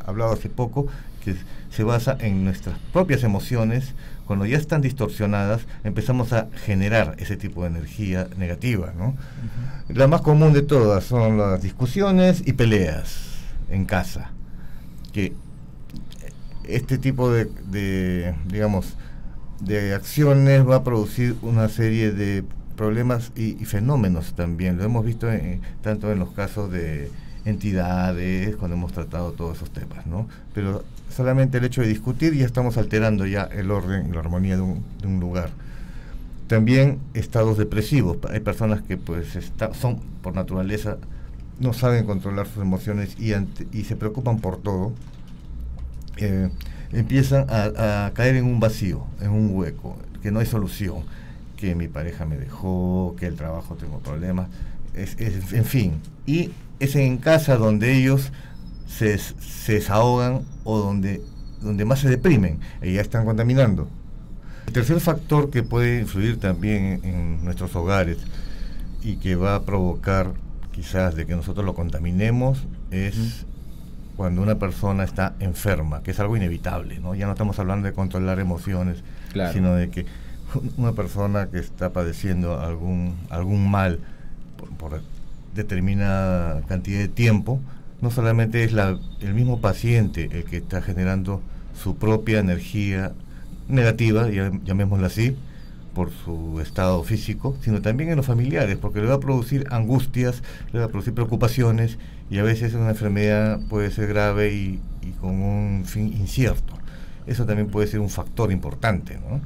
[0.06, 0.86] hablado hace poco,
[1.24, 1.34] que
[1.70, 3.94] se basa en nuestras propias emociones,
[4.26, 9.16] cuando ya están distorsionadas, empezamos a generar ese tipo de energía negativa, ¿no?
[9.88, 13.34] La más común de todas son las discusiones y peleas
[13.70, 14.30] en casa.
[15.12, 15.32] Que
[16.68, 18.96] este tipo de, de, digamos,
[19.60, 22.44] de acciones va a producir una serie de
[22.76, 24.76] problemas y, y fenómenos también.
[24.78, 27.10] Lo hemos visto en- tanto en los casos de
[27.44, 30.28] entidades, cuando hemos tratado todos esos temas, ¿no?
[30.54, 34.62] Pero solamente el hecho de discutir ya estamos alterando ya el orden la armonía de
[34.62, 34.82] un,
[35.20, 35.50] lugar.
[36.46, 38.18] También estados depresivos.
[38.30, 40.98] Hay personas que pues está- son por naturaleza
[41.60, 44.92] no saben controlar sus emociones y se preocupan por todo.
[46.16, 46.50] Eh,
[46.92, 51.02] empiezan a, caer en un vacío, en un hueco, que no hay solución,
[51.56, 54.48] que mi pareja me dejó, que el trabajo tengo problemas,
[54.94, 56.00] en fin.
[56.26, 58.30] Y es en casa donde ellos
[58.86, 61.20] se, se desahogan o donde,
[61.60, 63.88] donde más se deprimen y ya están contaminando.
[64.66, 68.18] El tercer factor que puede influir también en nuestros hogares
[69.02, 70.32] y que va a provocar
[70.72, 73.46] quizás de que nosotros lo contaminemos es
[74.16, 77.14] cuando una persona está enferma, que es algo inevitable, ¿no?
[77.14, 79.52] Ya no estamos hablando de controlar emociones, Claro.
[79.52, 80.06] sino de que
[80.76, 83.98] una persona que está padeciendo algún, algún mal
[84.56, 85.02] por, por
[85.54, 87.60] determinada cantidad de tiempo,
[88.00, 91.40] no solamente es la, el mismo paciente el que está generando
[91.80, 93.12] su propia energía
[93.68, 95.36] negativa, ya- llamémosla así,
[95.94, 100.42] por su estado físico, sino también en los familiares, porque le va a producir angustias,
[100.72, 101.98] le va a producir preocupaciones
[102.30, 106.74] y a veces una enfermedad puede ser grave y, y con un fin incierto.
[107.26, 109.18] Eso también puede ser un factor importante.
[109.18, 109.40] ¿no?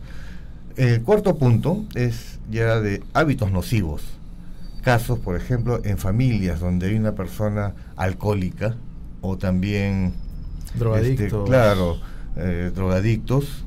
[0.77, 4.03] El cuarto punto es ya de hábitos nocivos.
[4.83, 8.77] Casos, por ejemplo, en familias donde hay una persona alcohólica
[9.21, 10.15] o también
[10.75, 11.27] Drogadictos.
[11.27, 11.99] este, claro,
[12.37, 13.65] eh, drogadictos.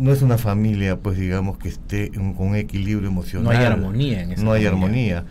[0.00, 3.44] No es una familia, pues digamos, que esté en- con un equilibrio emocional.
[3.44, 4.70] No hay armonía en esa No hay familia.
[5.18, 5.24] armonía.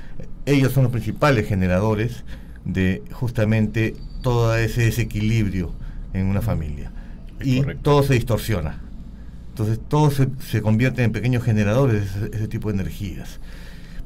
[0.45, 2.23] Ellos son los principales generadores
[2.65, 5.71] de justamente todo ese desequilibrio
[6.13, 6.91] en una familia.
[7.39, 7.81] Es Y correcto.
[7.83, 8.79] todo se distorsiona.
[9.49, 13.39] Entonces todo se, se convierte en pequeños generadores de ese, ese tipo de energías.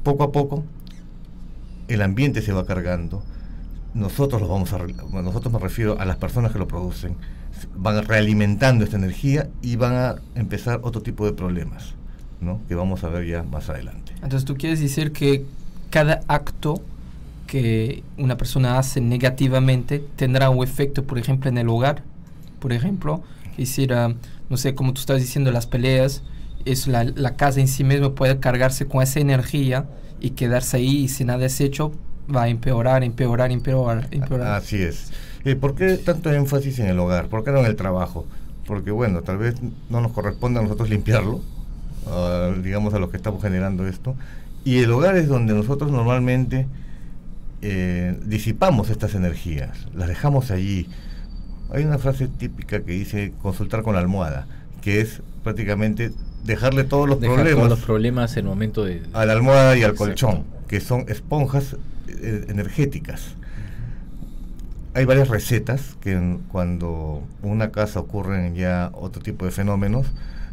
[0.02, 0.63] Poco a poco
[1.89, 3.23] el ambiente se va cargando.
[3.94, 4.80] Nosotros los vamos a
[5.22, 7.16] nosotros me refiero a las personas que lo producen.
[7.76, 11.94] Van realimentando esta energía y van a empezar otro tipo de problemas,
[12.42, 12.60] ¿no?
[12.68, 14.14] Que vamos a ver ya más adelante.
[14.16, 15.46] Entonces tú quieres decir que
[15.92, 16.82] cada acto
[17.46, 22.02] que una persona hace negativamente tendrá un efecto, por ejemplo, en el hogar.
[22.60, 23.22] Por ejemplo,
[23.58, 24.16] decir, ah,
[24.50, 26.24] no sé, como tú estás diciendo, las peleas,
[26.66, 29.86] es la, la casa en sí misma puede cargarse con esa energía
[30.20, 31.92] y quedarse ahí y si nada es hecho
[32.34, 34.54] va a empeorar, empeorar, empeorar, empeorar.
[34.54, 35.12] Así es.
[35.46, 37.28] Eh, ¿Por qué tanto énfasis en el hogar?
[37.28, 38.26] ¿Por qué no en el trabajo?
[38.66, 39.56] Porque bueno, tal vez
[39.90, 41.42] no nos corresponde a nosotros limpiarlo,
[42.08, 44.16] ah, digamos a los que estamos generando esto.
[44.64, 46.68] Y el hogar es donde nosotros normalmente
[47.62, 50.88] eh, disipamos estas energías, las dejamos allí.
[51.72, 54.48] Hay una frase típica que dice consultar con la almohada,
[54.82, 56.12] que es prácticamente
[56.46, 59.02] dejarle todos los Dejar problemas todos los problemas en el momento de...
[59.14, 60.06] a la almohada y al Exacto.
[60.06, 61.76] colchón, que son esponjas
[62.24, 63.36] eh, energéticas.
[64.96, 70.08] Hay varias recetas que cuando en una casa ocurren ya otro tipo de fenómenos,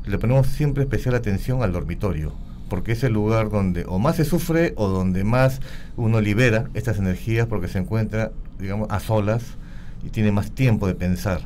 [0.06, 2.33] le ponemos siempre especial atención al dormitorio,
[2.70, 5.61] porque es el lugar donde o más se sufre o donde más
[5.96, 9.42] uno libera estas energías porque se encuentra, digamos, a solas
[10.04, 11.42] y tiene más tiempo de pensar.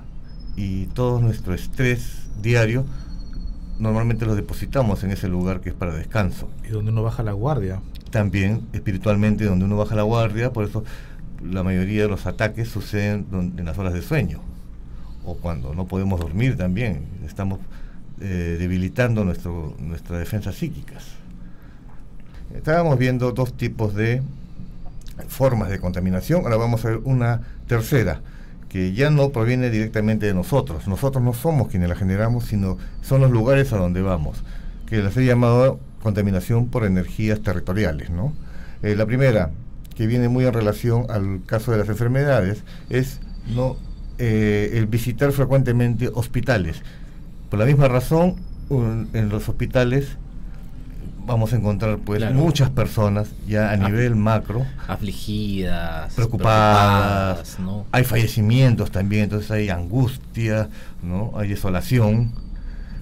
[0.57, 2.85] Y todo nuestro estrés diario
[3.79, 6.49] normalmente lo depositamos en ese lugar que es para descanso.
[6.65, 7.81] Y donde uno baja la guardia.
[8.11, 10.85] También espiritualmente donde uno baja la guardia, por eso
[11.43, 14.41] la mayoría de los ataques suceden en las horas de sueño
[15.25, 17.59] o cuando no podemos dormir también, estamos
[18.21, 21.05] eh, debilitando nuestro, nuestras defensas psíquicas.
[22.55, 24.23] Estábamos viendo dos tipos de
[25.29, 28.21] formas de contaminación, ahora vamos a ver una tercera,
[28.75, 30.89] que ya no proviene directamente de nosotros.
[30.89, 34.43] Nosotros no somos quienes la generamos, sino son los lugares a donde vamos,
[34.87, 38.11] que las he llamado contaminación por energías territoriales.
[38.11, 38.33] ¿no?
[38.83, 39.53] Eh, la primera,
[39.95, 43.21] que viene muy en relación al caso de las enfermedades, es
[43.55, 43.77] no
[44.19, 46.83] eh, el visitar frecuentemente hospitales.
[47.51, 48.35] Por la misma razón,
[48.71, 50.17] en los hospitales
[51.27, 52.35] vamos a encontrar pues Claro.
[52.35, 57.87] muchas personas ya a nivel macro Afligidas, preocupadas, preocupadas, ¿no?
[57.93, 60.69] hay fallecimientos también, entonces hay angustia,
[61.03, 61.33] ¿no?
[61.37, 62.33] hay desolación.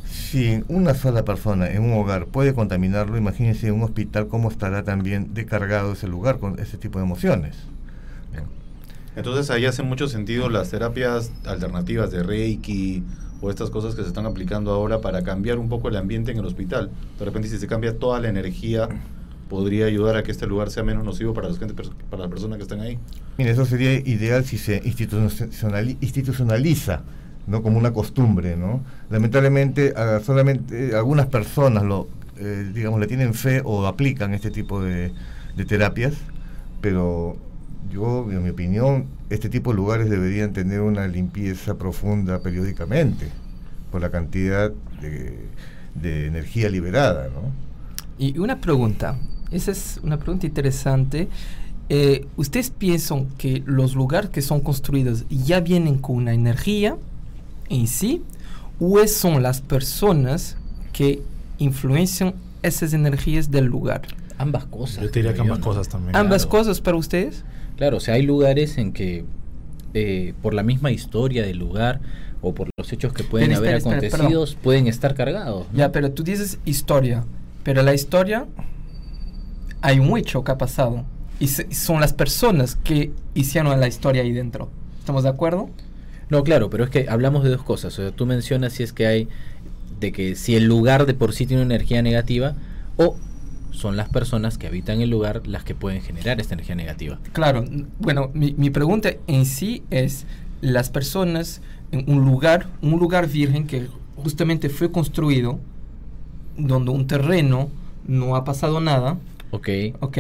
[0.04, 4.82] Si una sola persona en un hogar puede contaminarlo, imagínense en un hospital cómo estará
[4.82, 7.56] también descargado ese lugar con ese tipo de emociones.
[9.14, 13.02] Entonces ahí hace mucho sentido las terapias alternativas de Reiki
[13.42, 16.38] o estas cosas que se están aplicando ahora para cambiar un poco el ambiente en
[16.38, 16.90] el hospital.
[17.18, 18.88] De repente si se cambia toda la energía,
[19.50, 22.98] podría ayudar a que este lugar sea menos nocivo para, las personas que están ahí.
[23.36, 27.02] Mire, eso sería ideal si se institucionali- institucionaliza,
[27.46, 27.62] ¿no?
[27.62, 28.82] Como una costumbre, ¿no?
[29.10, 29.92] Lamentablemente,
[30.24, 35.12] solamente algunas personas lo, eh, digamos, le tienen fe o aplican este tipo de,
[35.56, 36.14] de terapias,
[36.80, 37.36] pero
[37.90, 43.28] yo, en mi opinión, este tipo de lugares deberían tener una limpieza profunda periódicamente,
[43.90, 45.38] por la cantidad de,
[45.94, 47.52] de energía liberada, ¿no?
[48.18, 49.16] Y una pregunta,
[49.50, 51.28] esa es una pregunta interesante.
[51.88, 56.96] Eh, ¿Ustedes piensan que los lugares que son construidos ya vienen con una energía
[57.68, 58.22] en sí?
[58.80, 60.56] ¿O es- son las personas
[60.92, 61.22] que
[61.58, 64.02] influencian esas energías del lugar?
[64.38, 65.02] Ambas cosas.
[65.04, 66.16] Yo te diría que ambas cosas también.
[66.16, 66.58] ¿Ambas Claro.
[66.64, 67.44] cosas para ustedes?
[67.82, 69.24] Claro, o sea, hay lugares en que
[69.92, 71.98] eh, por la misma historia del lugar
[72.40, 75.66] o por los hechos que pueden Pero haber espera, espera, acontecidos, pueden estar cargados.
[75.72, 75.78] ¿no?
[75.78, 77.24] Ya, pero tú dices historia,
[77.64, 78.46] pero la historia
[79.80, 81.04] hay un hecho que ha pasado
[81.40, 84.68] y se- y son las personas que hicieron la historia ahí dentro.
[85.00, 85.68] ¿Estamos de acuerdo?
[86.30, 87.98] No, claro, pero es que hablamos de dos cosas.
[87.98, 89.28] O sea, tú mencionas si es que hay,
[89.98, 92.54] de que si el lugar de por sí tiene una energía negativa
[92.96, 93.16] o
[93.72, 97.18] son las personas que habitan el lugar las que pueden generar esta energía negativa.
[97.32, 97.64] Claro,
[97.98, 100.26] bueno, mi, mi pregunta en sí es
[100.60, 105.58] las personas en un lugar, un lugar virgen que justamente fue construido
[106.56, 107.70] donde un terreno
[108.06, 109.18] no ha pasado nada,
[109.50, 109.68] Ok.
[110.00, 110.18] ¿ok?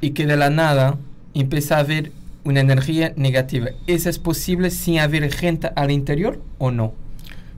[0.00, 0.98] Y que de la nada
[1.34, 2.12] empieza a haber
[2.44, 3.68] una energía negativa.
[3.86, 6.94] ¿Eso es posible sin haber gente al interior o no?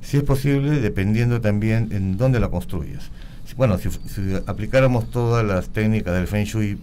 [0.00, 3.10] Si es posible, dependiendo también en dónde la construyas.
[3.60, 6.78] Bueno, si, si aplicáramos todas las técnicas del Feng Shui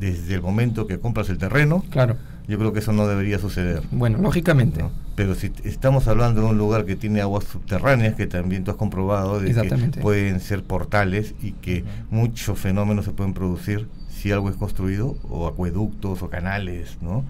[0.00, 2.16] desde el momento que compras el terreno, Claro,
[2.48, 3.84] yo creo que eso no debería suceder.
[3.92, 4.82] bueno, lógicamente.
[4.82, 4.90] ¿no?
[5.14, 8.76] Pero si estamos hablando de un lugar que tiene aguas subterráneas, que también tú has
[8.76, 9.98] comprobado, de Exactamente.
[9.98, 15.16] que pueden ser portales y que muchos fenómenos se pueden producir si algo es construido,
[15.30, 17.24] o acueductos o canales, ¿no?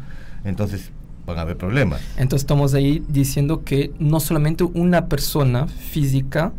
[0.44, 0.92] Entonces
[1.26, 2.00] van a haber problemas.
[2.16, 6.52] Entonces estamos ahí diciendo que no solamente una persona física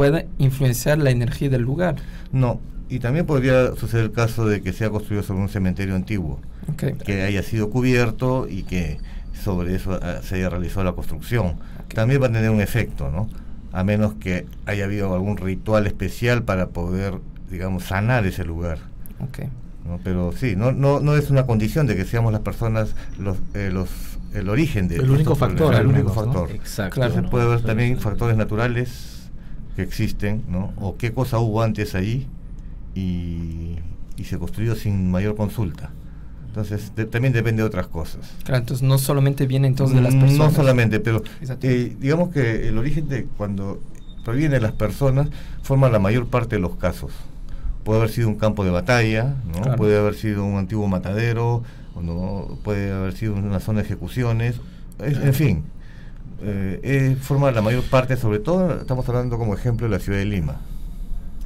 [0.00, 1.96] puede influenciar la energía del lugar.
[2.32, 2.58] No,
[2.88, 6.40] y también podría suceder el caso de que sea construido sobre un cementerio antiguo,
[6.72, 7.02] Ok.
[7.04, 8.96] que haya sido cubierto y que
[9.44, 11.56] sobre eso ah, se haya realizado la construcción.
[11.94, 13.28] También va a tener un efecto, ¿no?
[13.72, 17.18] A menos que haya habido algún ritual especial para poder,
[17.50, 18.78] digamos, sanar ese lugar.
[19.22, 19.50] ok.
[19.86, 20.00] ¿no?
[20.02, 23.68] Pero sí, no, no, no es una condición de que seamos las personas los, eh,
[23.70, 23.90] los,
[24.32, 26.32] el origen de El único factor, el único único, ¿no?
[26.32, 26.50] factor.
[26.56, 26.94] Exacto.
[26.94, 27.12] Claro.
[27.12, 27.28] Se ¿no?
[27.28, 29.19] puede haber también factores naturales
[29.76, 30.72] que existen, ¿no?
[30.76, 32.26] O qué cosa hubo antes ahí
[32.94, 33.76] y,
[34.16, 35.90] y se construyó sin mayor consulta.
[36.48, 38.20] Entonces, de- también depende de otras cosas.
[38.44, 40.36] Claro, entonces no solamente viene entonces de las personas.
[40.38, 41.22] No solamente, pero
[41.62, 43.80] eh, digamos que el origen de cuando
[44.24, 45.28] proviene de las personas
[45.62, 47.12] forma la mayor parte de los casos.
[47.84, 49.62] Puede haber sido un campo de batalla, ¿no?
[49.62, 49.76] Claro.
[49.76, 51.62] puede haber sido un antiguo matadero,
[51.94, 54.56] o no, puede haber sido una zona de ejecuciones,
[54.98, 55.64] es- en fin.
[56.42, 60.18] Eh, eh, forma la mayor parte, sobre todo estamos hablando como ejemplo de la ciudad
[60.18, 60.60] de Lima.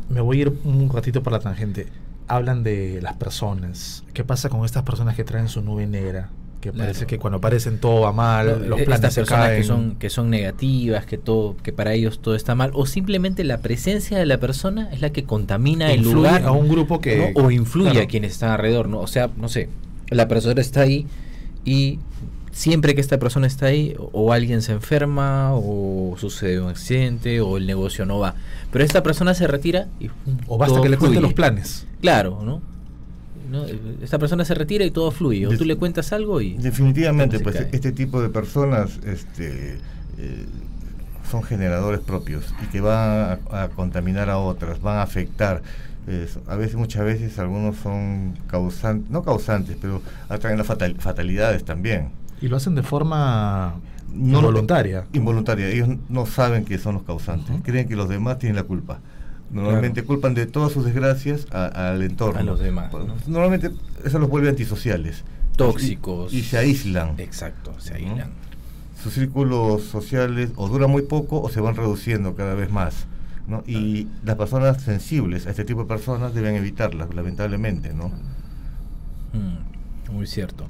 [0.09, 1.87] Me voy a ir un ratito por la tangente.
[2.29, 4.05] hablan de las personas.
[4.13, 6.31] ¿Qué pasa con estas personas que traen su nube negra?
[6.61, 9.47] Que parece que cuando aparecen todo va mal, No, los eh, planes estas se personas
[9.49, 9.61] caen.
[9.61, 13.45] que son que son negativas que todo que para ellos todo está mal o simplemente
[13.45, 17.35] la presencia de la persona es la que contamina el lugar a un grupo que
[17.37, 17.43] ¿no?
[17.45, 18.05] o influye claro.
[18.07, 19.69] a quienes están alrededor no o sea no sé
[20.09, 21.07] la persona está ahí
[21.67, 21.99] y
[22.55, 27.57] siempre que esta persona está ahí o, alguien se enferma o sucede un accidente o
[27.59, 28.35] el negocio no va
[28.73, 30.09] pero esta persona se retira y
[30.47, 31.87] o basta que le cuente los planes.
[32.01, 32.63] claro no
[33.51, 33.67] ¿No?
[34.03, 37.57] esta persona se retira y todo fluye o tú le cuentas algo y Definitivamente, pues
[37.57, 37.69] cae.
[37.73, 39.75] este tipo de personas este,
[40.19, 40.47] eh,
[41.31, 45.61] son generadores propios y que van a, a contaminar a otras, van a afectar.
[46.49, 52.11] A veces, muchas veces, algunos son causantes, no causantes, pero atraen las fatal- fatalidades también.
[52.41, 53.75] Y lo hacen de forma
[54.13, 55.07] No- involuntaria.
[55.13, 55.69] Involuntaria.
[55.69, 58.99] Ellos no saben que son los causantes, creen que los demás tienen la culpa.
[59.51, 62.41] Normalmente culpan de todas sus desgracias a- al entorno.
[62.41, 63.15] A los demás, ¿no?
[63.27, 63.71] Normalmente
[64.05, 65.23] eso los vuelve antisociales.
[65.57, 67.15] tóxicos Y, y se aíslan.
[67.19, 67.97] exacto se ¿no?
[67.97, 68.31] aíslan
[69.01, 73.07] sus círculos sociales o duran muy poco o se van reduciendo cada vez más.
[73.47, 73.63] ¿no?
[73.67, 77.93] Y las personas sensibles a este tipo de personas deben evitarlas, lamentablemente.
[77.93, 78.11] ¿no?
[79.33, 80.65] Mm, muy cierto.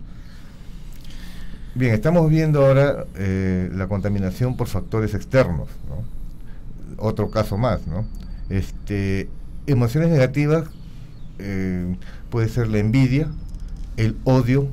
[1.74, 5.68] Bien, estamos viendo ahora eh, la contaminación por factores externos.
[5.88, 6.04] ¿no?
[7.04, 7.86] Otro caso más.
[7.86, 8.06] ¿no?
[8.48, 9.28] Este,
[9.66, 10.64] emociones negativas
[11.38, 11.96] eh,
[12.30, 13.28] puede ser la envidia,
[13.96, 14.68] el odio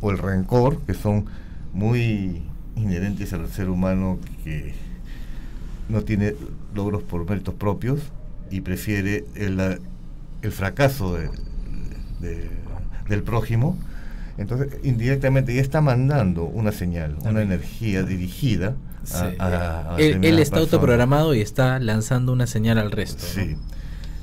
[0.00, 1.26] o el rencor, que son
[1.72, 2.42] muy
[2.76, 4.74] inherentes al ser humano que
[5.88, 6.34] no tiene
[6.74, 8.00] logros por méritos propios
[8.50, 9.80] y prefiere el,
[10.52, 11.30] fracaso de-
[12.20, 12.50] de-
[13.08, 13.76] del prójimo.
[14.38, 19.36] Entonces, indirectamente ya está mandando una señal, una energía dirigida a, Sí.
[19.38, 23.24] a- a él, él está autoprogramado y está lanzando una señal al resto.
[23.26, 23.42] ¿no?
[23.42, 23.56] Sí.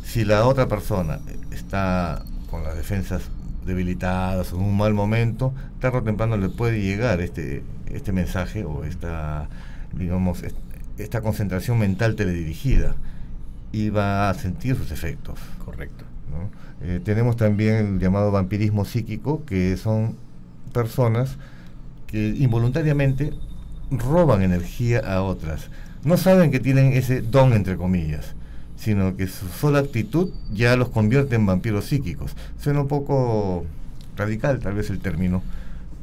[0.03, 1.19] Si la otra persona
[1.51, 3.23] está con las defensas
[3.65, 8.63] debilitadas o en un mal momento, tarde o temprano le puede llegar este, este mensaje
[8.63, 9.49] o esta,
[9.93, 10.55] digamos, est-
[10.97, 12.95] esta concentración mental teledirigida
[13.73, 15.39] y va a sentir sus efectos.
[15.65, 16.05] Correcto.
[16.31, 16.49] ¿no?
[16.81, 20.15] Eh, tenemos también el llamado vampirismo psíquico, que son
[20.73, 21.37] personas
[22.07, 23.33] que involuntariamente
[23.89, 25.69] roban energía a otras.
[26.03, 28.35] No saben que tienen ese don, entre comillas,
[28.75, 32.35] sino que su sola actitud ya los convierte en vampiros psíquicos.
[32.59, 33.65] Suena un poco
[34.15, 35.41] radical tal vez el término,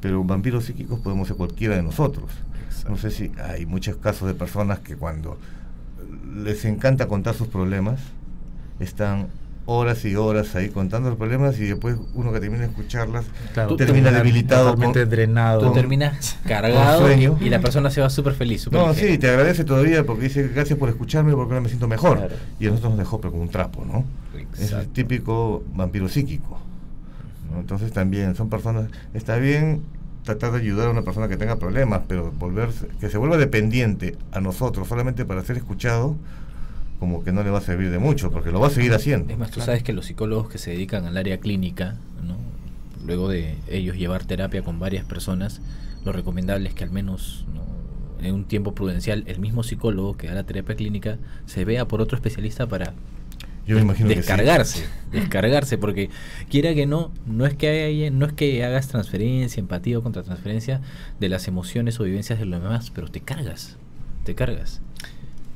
[0.00, 2.30] pero vampiros psíquicos podemos ser cualquiera de nosotros.
[2.88, 5.38] No sé si hay muchos casos de personas que cuando
[6.34, 8.00] les encanta contar sus problemas,
[8.80, 9.28] están
[9.66, 13.76] horas y horas ahí contando los problemas y después uno que termina de escucharlas Claro,
[13.76, 14.70] termina debilitado.
[14.72, 15.60] totalmente con- drenado.
[15.68, 17.38] Tú terminas cargado sueño.
[17.40, 18.62] y la persona se va súper feliz.
[18.62, 19.12] súper No, ligera.
[19.12, 22.18] sí, te agradece todavía porque dice gracias por escucharme porque ahora me siento mejor.
[22.18, 22.34] Claro.
[22.58, 24.04] Y a nosotros nos dejó pero como un trapo, ¿no?
[24.54, 24.90] Es el Exacto.
[24.92, 26.58] típico vampiro psíquico.
[27.52, 27.60] ¿no?
[27.60, 29.82] Entonces también son personas, está bien
[30.24, 34.16] tratar de ayudar a una persona que tenga problemas, pero volverse, que se vuelva dependiente
[34.32, 36.16] a nosotros solamente para ser escuchado,
[37.02, 39.32] como que no le va a servir de mucho, porque lo va a seguir haciendo.
[39.32, 42.36] Es más, tú sabes que los psicólogos que se dedican al área clínica, ¿no?
[43.04, 45.60] luego de ellos llevar terapia con varias personas,
[46.04, 47.64] lo recomendable es que al menos ¿no?
[48.24, 52.00] en un tiempo prudencial el mismo psicólogo que da la terapia clínica se vea por
[52.00, 52.94] otro especialista para
[53.66, 54.18] Yo me imagino que sí.
[54.20, 56.08] descargarse, descargarse, porque
[56.48, 60.80] quiera que no, no es que haya- no es que hagas transferencia, empatía o contratransferencia
[61.18, 63.76] de las emociones o vivencias de los demás, pero te cargas,
[64.22, 64.80] te cargas.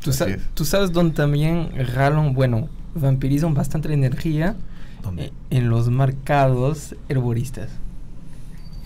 [0.07, 4.57] Tú, sa- tú sabes dónde también jalan, bueno, vampirizan bastante la energía
[5.03, 5.27] ¿Dónde?
[5.27, 7.69] Eh, en los mercados herboristas.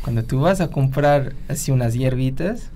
[0.03, 2.71] Cuando tú vas a comprar así unas hierbitas,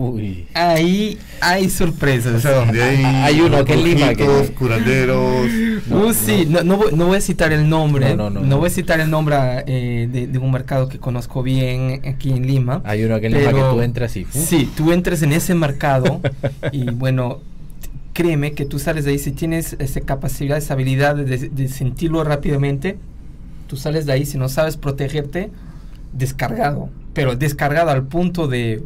[0.00, 0.46] Uy.
[0.54, 2.40] ahí hay O sorpresas.
[2.42, 5.46] sea, donde hay, Hay uno aquí en Lima que- curanderos.
[5.90, 8.46] Uh, sí, no, no voy, no voy a citar el nombre, No, no, no, no,
[8.46, 8.58] no.
[8.58, 9.36] voy a citar el nombre
[9.66, 12.80] eh, de, de un mercado que conozco bien aquí en Lima.
[12.84, 14.30] Hay uno que en Lima que tú entras y ¡uf!
[14.34, 16.20] Sí, tú entras en ese mercado
[16.72, 17.40] y bueno,
[18.12, 22.22] créeme que tú sales de ahí, si tienes esa capacidad, esa habilidad de, de sentirlo
[22.24, 22.98] rápidamente,
[23.66, 25.50] tú sales de ahí, si no sabes protegerte,
[26.12, 28.82] descargado, pero descargado al punto de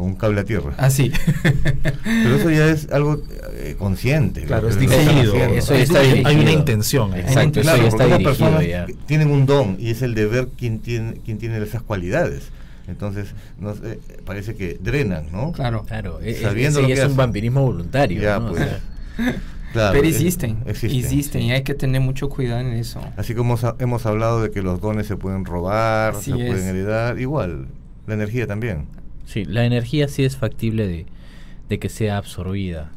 [0.00, 0.72] Con un cable a tierra.
[0.78, 1.12] así.
[1.42, 3.20] Pero eso ya es algo
[3.52, 4.44] eh, consciente.
[4.44, 5.34] Claro, es dirigido.
[5.34, 6.02] Eso ya Es está dirigido.
[6.02, 6.28] dirigido.
[6.28, 7.14] Hay una intención.
[7.14, 8.86] Exacto, Claro, eso ya porque está dirigido personas ya.
[8.86, 12.44] que tienen un don y es el de ver quién tiene, quién tiene esas cualidades.
[12.88, 15.52] Entonces, no sé, parece que drenan, ¿no?
[15.52, 15.84] claro.
[15.86, 18.22] Claro, e- e- Sabiendo lo ya que es un vampirismo voluntario.
[18.22, 18.66] Ya, pues.
[19.74, 21.46] Claro, pero es- existen, existen, existen, sí.
[21.48, 23.00] y hay que tener mucho cuidado en eso.
[23.18, 26.50] Así como hemos, hemos hablado de que los dones se pueden robar, Así se es.
[26.50, 27.66] pueden heredar, igual,
[28.06, 28.86] la energía también.
[29.26, 31.06] Sí, la energía sí es factible de,
[31.68, 32.90] de que sea absorbida.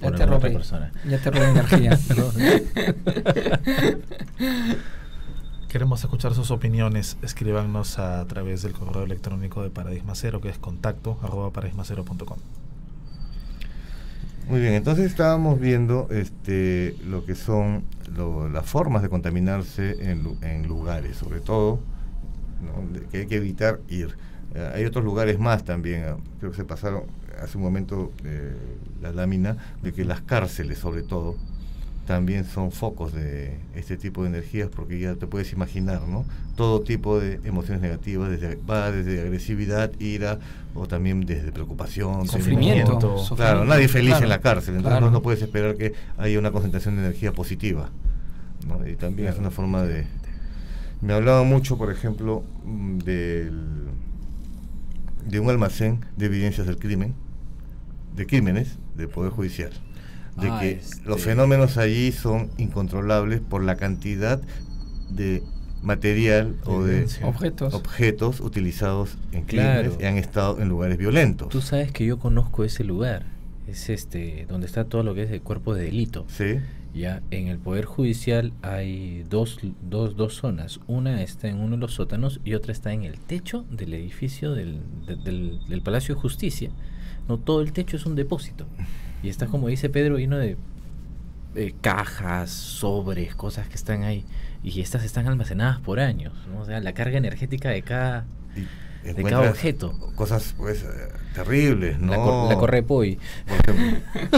[0.00, 0.92] Ya por te otra persona.
[1.08, 1.98] Ya te robé energía.
[5.68, 7.16] Queremos escuchar sus opiniones.
[7.22, 12.38] Escríbanos a través del correo electrónico de Paradigma Cero, que es contacto arroba paradigmacero.com.
[14.48, 20.22] Muy bien, entonces estábamos viendo este, lo que son lo- las formas de contaminarse en,
[20.22, 21.80] lu- en lugares, sobre todo,
[23.10, 24.16] que hay que evitar ir.
[24.54, 27.02] Eh, hay otros lugares más también, ah, creo que se pasaron
[27.42, 28.54] hace un momento eh,
[29.02, 31.36] la lámina, de que las cárceles sobre todo
[32.06, 36.24] también son focos de este tipo de energías, porque ya te puedes imaginar, ¿no?
[36.54, 40.38] Todo tipo de emociones negativas, desde, va desde agresividad, ira,
[40.74, 42.98] o también desde preocupación, Sufrimiento.
[42.98, 43.18] temor.
[43.18, 43.36] Sufrimiento.
[43.36, 45.06] Claro, nadie es feliz Claro, en la cárcel, entonces claro.
[45.06, 47.88] no, no puedes esperar que haya una concentración de energía positiva.
[48.68, 48.86] ¿no?
[48.86, 50.06] Y también es una forma de...
[51.00, 53.88] Me hablaba mucho, por ejemplo, mm, del,
[55.26, 57.14] de un almacén de evidencias del crimen,
[58.16, 59.70] de crímenes del Poder Judicial.
[60.40, 64.40] De Ah, que este- los fenómenos allí son incontrolables por la cantidad
[65.10, 65.42] de
[65.82, 67.06] material o de.
[67.22, 67.74] Objetos.
[67.74, 69.96] objetos utilizados en crímenes Claro.
[70.00, 71.50] y han estado en lugares violentos.
[71.50, 73.26] Tú sabes que yo conozco ese lugar.
[73.66, 76.26] Es este donde está todo lo que es el cuerpo de delito.
[76.28, 76.56] Sí,
[76.94, 80.78] Ya en el Poder Judicial hay dos, dos, dos zonas.
[80.86, 84.54] Una está en uno de los sótanos y otra está en el techo del edificio
[84.54, 86.70] del, de- del, del Palacio de Justicia.
[87.28, 88.66] No todo el techo es un depósito.
[89.24, 90.56] Y está, como dice Pedro, lleno de
[91.56, 94.24] eh, cajas, sobres, cosas que están ahí.
[94.62, 96.32] Y estas están almacenadas por años.
[96.52, 96.60] ¿no?
[96.60, 98.24] O sea, la carga energética de cada...
[99.12, 99.92] De cada objeto.
[100.14, 100.86] Cosas pues eh,
[101.34, 102.12] terribles, ¿no?
[102.12, 103.18] La, cor- la corre Poi,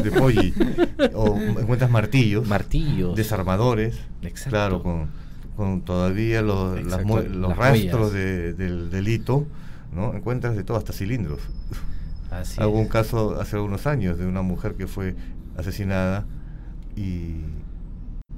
[0.02, 0.52] de polli.
[1.14, 3.14] O encuentras martillos, martillos.
[3.14, 4.50] desarmadores, Exacto.
[4.50, 5.08] claro, con,
[5.56, 9.46] con todavía los, las rastros de- del delito,
[9.92, 10.14] ¿no?
[10.14, 11.40] Encuentras de todo, hasta cilindros.
[12.30, 15.14] Así Hubo un caso hace algunos años de una mujer que fue
[15.56, 16.26] asesinada
[16.96, 17.36] y,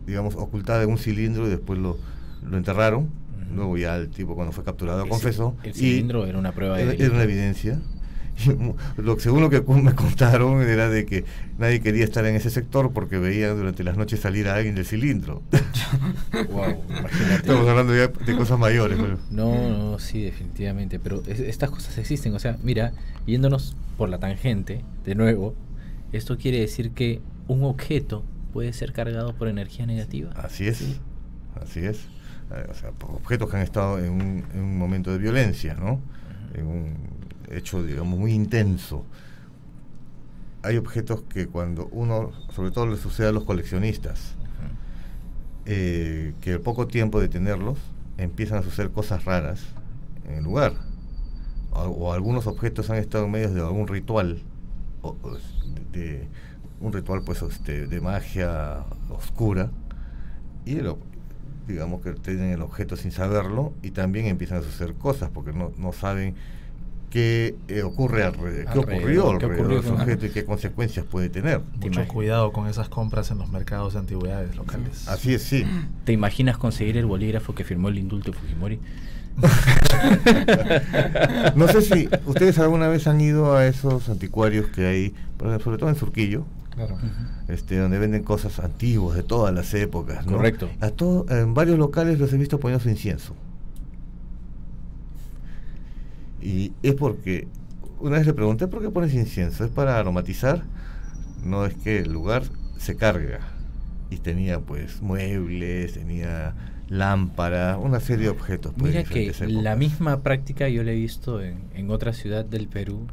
[0.07, 1.97] digamos, ocultada en un cilindro y después lo,
[2.43, 3.09] lo enterraron.
[3.55, 5.57] Luego ya el tipo cuando fue capturado El confesó.
[5.65, 7.81] el y cilindro era una prueba de era, una evidencia.
[8.47, 11.25] Y lo, según lo que me contaron era de que
[11.59, 14.85] nadie quería estar en ese sector porque veían durante las noches salir a alguien del
[14.87, 15.43] cilindro.
[16.51, 17.35] Wow, imagínate.
[17.35, 18.97] Estamos hablando ya de cosas mayores.
[19.01, 20.99] pero- No, no, sí, definitivamente.
[21.01, 22.33] Pero es- estas cosas existen.
[22.35, 22.93] O sea, mira,
[23.27, 25.55] yéndonos por la tangente, de nuevo,
[26.13, 28.23] esto quiere decir que un objeto
[28.53, 30.31] puede ser cargado por energía negativa.
[30.37, 31.01] Así es,
[31.61, 32.07] así es.
[32.71, 36.01] O sea, objetos que han estado en un, en un momento de violencia, ¿no?
[36.55, 36.95] En un
[37.51, 39.05] hecho, digamos, muy intenso.
[40.63, 44.35] Hay objetos que cuando uno, sobre todo le sucede a los coleccionistas,
[45.67, 47.79] eh, que al poco tiempo de tenerlos
[48.17, 49.61] empiezan a suceder cosas raras
[50.27, 50.73] en el lugar.
[51.73, 54.43] O, o algunos objetos han estado en medio de algún ritual,
[55.03, 55.15] o-
[55.93, 56.29] de, de
[56.81, 59.71] un ritual pues este, de magia oscura,
[60.65, 60.95] y el
[61.69, 65.71] digamos que tienen el objeto sin saberlo y también empiezan a suceder cosas porque no,
[65.79, 66.35] no saben
[67.11, 70.45] qué eh, ocurre alrededor, qué ocurrió qué alrededor ocurrió de ese con- objeto y qué
[70.45, 71.61] consecuencias puede tener.
[71.81, 75.09] Te Mucho cuidado con esas compras en los mercados de antigüedades locales.
[75.09, 75.65] Así es, sí.
[76.05, 78.81] ¿Te imaginas conseguir el bolígrafo que firmó el indulto de Fujimori?
[81.55, 85.15] No sé si ustedes alguna vez han ido a esos anticuarios que hay,
[85.63, 86.45] sobre todo en Surquillo,
[86.79, 86.97] Claro.
[87.49, 90.25] este, donde venden cosas antiguas de todas las épocas.
[90.27, 90.33] ¿no?
[90.33, 90.71] Correcto.
[90.81, 93.35] A todo, en varios locales los he visto poniendo su incienso.
[96.41, 97.49] Y es porque,
[98.01, 100.63] una vez le pregunté por qué pones incienso, ¿es para aromatizar?
[101.45, 102.45] No es que el lugar
[102.79, 103.41] se carga.
[104.11, 106.55] Y tenía pues muebles, tenía
[106.89, 108.73] lámparas, una serie de objetos.
[108.77, 112.69] pues, Mira que la misma práctica yo la he visto en, en otra ciudad del
[112.69, 113.07] Perú,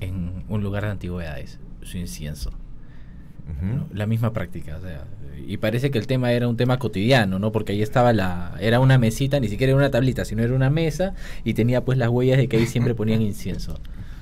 [0.00, 2.50] en un lugar de antigüedades, su incienso.
[3.92, 5.04] La misma práctica, o sea,
[5.46, 7.52] y parece que el tema era un tema cotidiano, ¿no?
[7.52, 10.70] Porque ahí estaba la, era una mesita, ni siquiera era una tablita, sino era una
[10.70, 11.14] mesa
[11.44, 13.78] y tenía pues las huellas de que ahí siempre ponían incienso.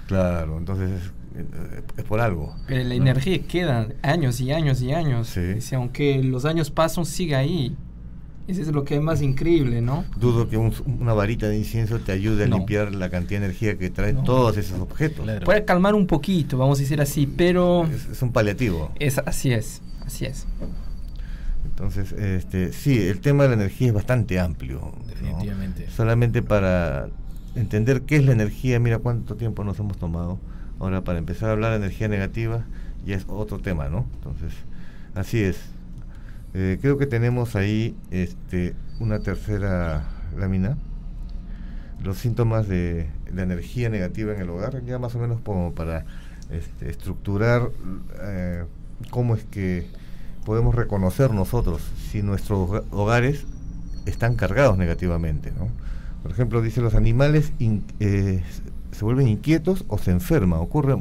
[0.07, 2.55] Claro, entonces es, eh, es por algo.
[2.66, 2.95] Pero la ¿no?
[2.95, 5.29] energía queda años y años y años.
[5.29, 5.55] Sí.
[5.59, 7.77] Y si aunque los años pasan, sigue ahí.
[8.51, 10.05] Eso es lo que es más increíble, ¿no?
[10.19, 12.57] Dudo que un- una varita de incienso te ayude a No.
[12.59, 14.23] limpiar la cantidad de energía que traen No.
[14.25, 15.25] todos esos objetos.
[15.25, 15.45] Claro.
[15.45, 18.91] Puede calmar un poquito, vamos a decir así, pero Es, es un paliativo.
[18.99, 20.47] es así es, así es.
[21.65, 24.81] Entonces, este, sí, el tema de la energía es bastante amplio.
[24.81, 25.07] ¿no?
[25.09, 25.89] Definitivamente.
[25.91, 27.09] Solamente para
[27.55, 30.39] entender qué es la energía, mira cuánto tiempo nos hemos tomado.
[30.79, 32.65] Ahora, para empezar a hablar de energía negativa,
[33.07, 34.07] ya es otro tema, ¿no?
[34.15, 34.53] Entonces,
[35.15, 35.59] así es.
[36.53, 40.05] Eh, creo que tenemos ahí este, una tercera
[40.37, 40.77] lámina.
[42.03, 46.07] Los síntomas de la energía negativa en el hogar, ya más o menos como para
[46.51, 47.71] este, estructurar
[48.23, 48.65] eh,
[49.11, 49.87] cómo es que
[50.45, 53.47] podemos reconocer nosotros si nuestros hogares
[54.07, 55.53] están cargados negativamente.
[55.53, 55.69] ¿no?
[56.23, 57.53] Por ejemplo, dice los animales
[58.01, 58.43] eh,
[58.93, 60.97] se vuelven inquietos o se enferman, ocurre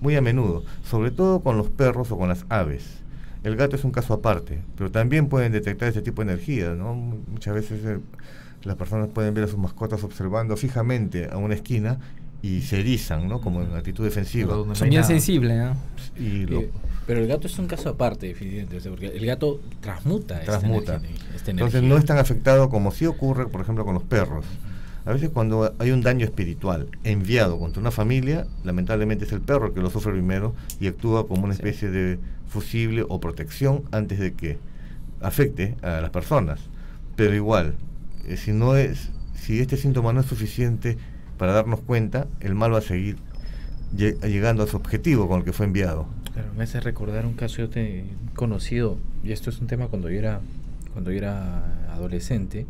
[0.00, 3.03] muy a menudo, sobre todo con los perros o con las aves.
[3.44, 6.70] El gato es un caso aparte, pero también pueden detectar ese tipo de energía.
[6.70, 6.94] ¿no?
[6.94, 7.98] Muchas veces eh,
[8.64, 11.98] las personas pueden ver a sus mascotas observando fijamente a una esquina
[12.42, 13.40] y se erizan, ¿no?
[13.40, 14.54] Como en actitud defensiva.
[14.74, 15.76] Son bien sensibles, ¿no?
[16.18, 16.70] Y eh,
[17.06, 21.00] pero el gato es un caso aparte, definitivamente, porque el gato transmuta, transmuta.
[21.34, 24.44] Esta Entonces no es tan afectado como si ocurre, por ejemplo, con los perros.
[25.04, 29.66] A veces cuando hay un daño espiritual enviado contra una familia, lamentablemente es el perro
[29.66, 32.18] el que lo sufre primero y actúa como una especie de
[32.54, 34.58] fusible o protección antes de que
[35.20, 36.60] afecte a las personas.
[37.16, 37.74] Pero igual,
[38.26, 40.96] eh, si no es, si este síntoma no es suficiente
[41.36, 43.16] para darnos cuenta, el mal va a seguir
[43.92, 46.06] llegando a su objetivo con el que fue enviado.
[46.32, 50.18] Claro, me hace recordar un caso de conocido, y esto es un tema cuando yo
[50.18, 50.40] era,
[50.92, 52.66] cuando yo era adolescente,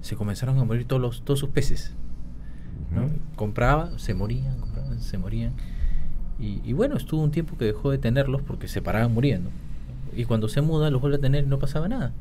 [0.00, 1.92] se comenzaron a morir todos, los, todos sus peces.
[3.36, 5.52] Compraba, se morían, compraban, se morían.
[6.40, 9.50] Y, y, bueno, estuvo un tiempo que dejó de tenerlos porque se paraban muriendo.
[10.16, 12.12] Y cuando se muda, los vuelve a tener y no pasaba nada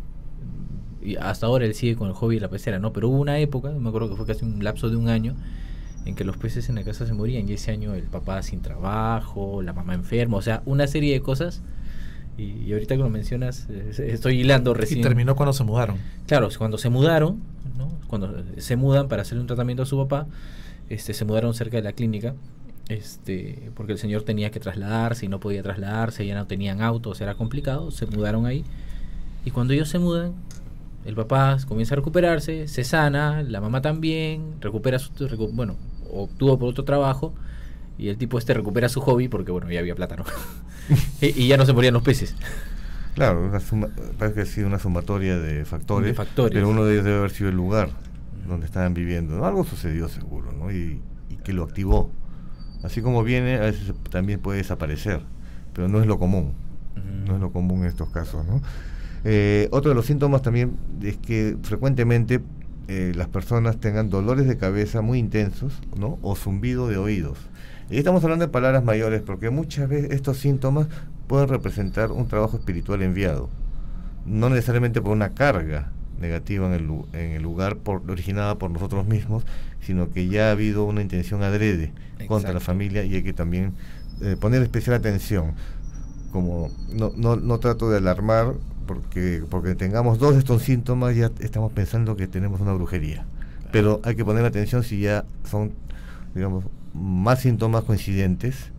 [1.01, 2.93] y hasta ahora él sigue con el hobby de la pecera, ¿no?
[2.93, 5.35] Pero hubo una época, me acuerdo que fue casi un lapso de un año,
[6.05, 8.61] en que los peces en la casa se morían y ese año el papá sin
[8.61, 11.61] trabajo, la mamá enferma, o sea, una serie de cosas.
[12.37, 15.01] Y, ahorita que lo mencionas, estoy hilando recién.
[15.01, 15.97] Y terminó cuando se mudaron.
[16.25, 17.41] Claro, cuando se mudaron,
[17.77, 17.91] ¿no?
[18.07, 20.25] cuando se mudan para hacerle un tratamiento a su papá,
[20.87, 22.35] este, se mudaron cerca de la clínica,
[22.89, 27.21] este, porque el señor tenía que trasladarse y no podía trasladarse, ya no tenían autos,
[27.21, 28.65] era complicado, se mudaron ahí.
[29.45, 30.33] Y cuando ellos se mudan,
[31.05, 35.11] el papá comienza a recuperarse, se sana, la mamá también, recupera su,
[35.53, 35.77] bueno,
[36.11, 37.33] obtuvo por otro trabajo
[37.97, 40.25] y el tipo este recupera su hobby porque bueno, ya había plátano.
[41.21, 42.35] y, ya no se morían los peces.
[43.13, 43.51] Claro,
[44.17, 47.49] parece que ha sido una sumatoria de factores, pero uno de ellos debe haber sido
[47.49, 47.89] el lugar
[48.47, 49.45] donde estaban viviendo.
[49.45, 50.71] Algo sucedió seguro, ¿no?
[50.71, 51.01] Y,
[51.43, 52.11] que lo activó.
[52.83, 55.21] Así como viene, a veces también puede desaparecer,
[55.73, 56.53] pero no es lo común.
[57.25, 58.61] No es lo común en estos casos, ¿no?
[59.23, 62.41] Eh, otro de los síntomas también es que frecuentemente
[62.87, 66.17] eh, las personas tengan dolores de cabeza muy intensos ¿no?
[66.21, 67.37] o zumbido de oídos.
[67.89, 70.87] Y estamos hablando de palabras mayores porque muchas veces estos síntomas
[71.27, 73.49] pueden representar un trabajo espiritual enviado,
[74.25, 79.05] no necesariamente por una carga negativa en el, en el lugar por, originada por nosotros
[79.05, 79.43] mismos,
[79.81, 81.93] sino que ya ha habido una intención adrede
[82.27, 83.73] contra la familia y hay que también
[84.21, 85.53] eh, poner especial atención.
[86.31, 88.53] Como no, no, no trato de alarmar
[88.85, 93.25] porque, porque tengamos dos de estos síntomas ya estamos pensando que tenemos una brujería.
[93.71, 95.73] Pero hay que poner atención si ya son,
[96.33, 98.71] digamos, más síntomas coincidentes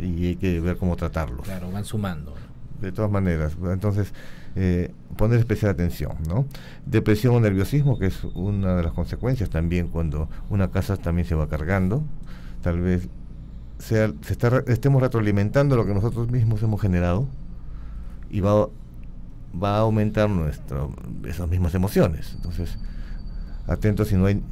[0.00, 1.42] y hay que ver cómo tratarlos.
[1.42, 2.34] Claro, van sumando.
[2.80, 4.12] De todas maneras, entonces
[4.56, 6.12] eh, poner especial atención.
[6.28, 6.46] ¿no?
[6.86, 11.34] Depresión o nerviosismo, que es una de las consecuencias también cuando una casa también se
[11.34, 12.02] va cargando,
[12.62, 13.08] tal vez
[13.78, 17.26] sea, se está, estemos retroalimentando lo que nosotros mismos hemos generado
[18.30, 18.68] y va
[19.62, 20.92] va a aumentar nuestro,
[21.28, 22.32] esas mismas emociones.
[22.34, 22.76] Entonces,
[23.66, 24.42] atentos si no hay,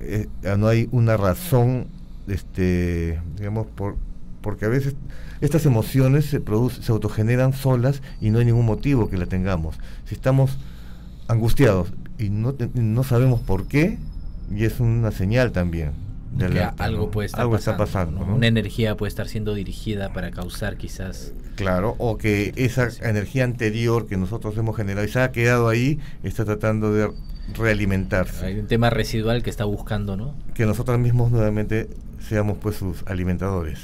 [0.00, 1.88] eh, no hay una razón,
[2.28, 3.96] este, digamos, por,
[4.42, 4.94] porque a veces
[5.40, 9.76] estas emociones se, producen, se autogeneran solas y no hay ningún motivo que la tengamos.
[10.04, 10.58] Si estamos
[11.28, 13.98] angustiados y no, no sabemos por qué,
[14.54, 15.92] y es una señal también
[16.38, 18.24] que algo puede estar pasando, está pasando.
[18.24, 21.32] Una energía puede estar siendo dirigida para causar quizás.
[21.56, 25.98] Claro, o que esa energía anterior que nosotros hemos generado y se ha quedado ahí,
[26.22, 27.10] está tratando de
[27.54, 28.46] realimentarse.
[28.46, 30.34] Hay un tema residual que está buscando, ¿no?
[30.54, 31.88] Que nosotros mismos nuevamente
[32.20, 33.80] seamos pues sus alimentadores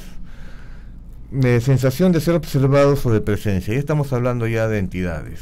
[1.31, 3.75] de sensación de ser observados o de presencia.
[3.75, 5.41] Y estamos hablando ya de entidades.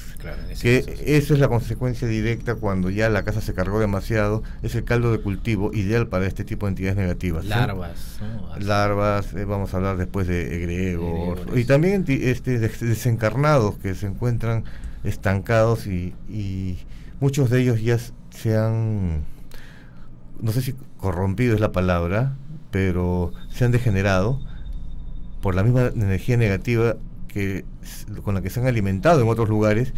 [0.61, 4.43] que esa es la consecuencia directa cuando ya la casa se cargó demasiado.
[4.63, 7.45] Es el caldo de cultivo ideal para este tipo de entidades negativas.
[7.45, 8.19] Larvas.
[8.59, 11.57] Larvas, eh, vamos a hablar después de egregores.
[11.57, 14.65] Y también este, desencarnados que se encuentran
[15.05, 16.79] estancados y, y
[17.21, 17.99] muchos de ellos ya
[18.31, 19.23] se han,
[20.41, 22.35] no sé si corrompido es la palabra,
[22.73, 24.41] pero se han degenerado
[25.47, 26.97] por la misma energía negativa
[27.29, 27.65] que
[28.25, 29.95] con la que se han alimentado en otros lugares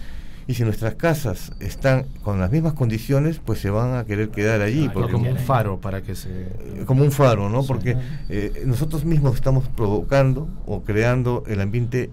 [0.46, 4.60] y si nuestras casas están con las mismas condiciones, pues se van a querer quedar
[4.60, 4.90] allí.
[4.92, 6.28] porque, como un faro para que se...
[6.28, 7.62] Eh, como un faro, ¿no?
[7.62, 7.96] Porque
[8.28, 12.10] eh, nosotros mismos estamos provocando o creando el ambiente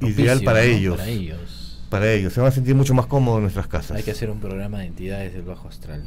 [0.00, 0.96] ideal para ellos.
[0.96, 1.86] Para ellos.
[1.88, 2.32] Para ellos.
[2.32, 3.96] Se van a sentir mucho más cómodos en nuestras casas.
[3.98, 6.02] Hay que hacer un programa de entidades del bajo astral.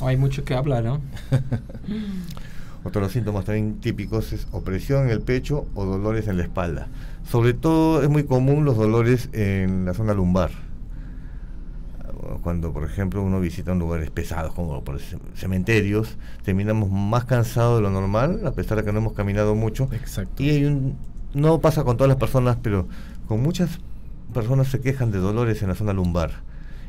[0.00, 1.02] Hay mucho que hablar, ¿no?
[2.84, 6.42] Otro de los síntomas también típicos es opresión en el pecho o dolores en la
[6.42, 6.88] espalda.
[7.24, 10.50] Sobre todo es muy común los dolores en la zona lumbar.
[12.42, 14.98] Cuando, por ejemplo, uno visita lugares pesados como por
[15.34, 19.88] cementerios, terminamos más cansados de lo normal, a pesar de que no hemos caminado mucho.
[19.92, 20.42] Exacto.
[20.42, 20.96] Y hay un,
[21.34, 22.88] no pasa con todas las personas, pero
[23.26, 23.78] con muchas
[24.32, 26.42] personas se quejan de dolores en la zona lumbar.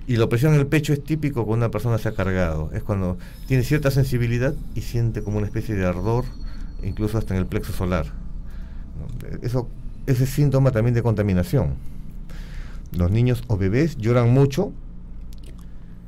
[0.06, 2.70] Y la opresión en el pecho es típico cuando una persona se ha cargado.
[2.74, 6.26] Es cuando tiene cierta sensibilidad y siente como una especie de ardor,
[6.84, 8.08] incluso hasta en el plexo solar.
[9.42, 9.70] Eso,
[10.06, 11.76] ese síntoma también de contaminación.
[12.92, 14.74] Los niños o bebés lloran mucho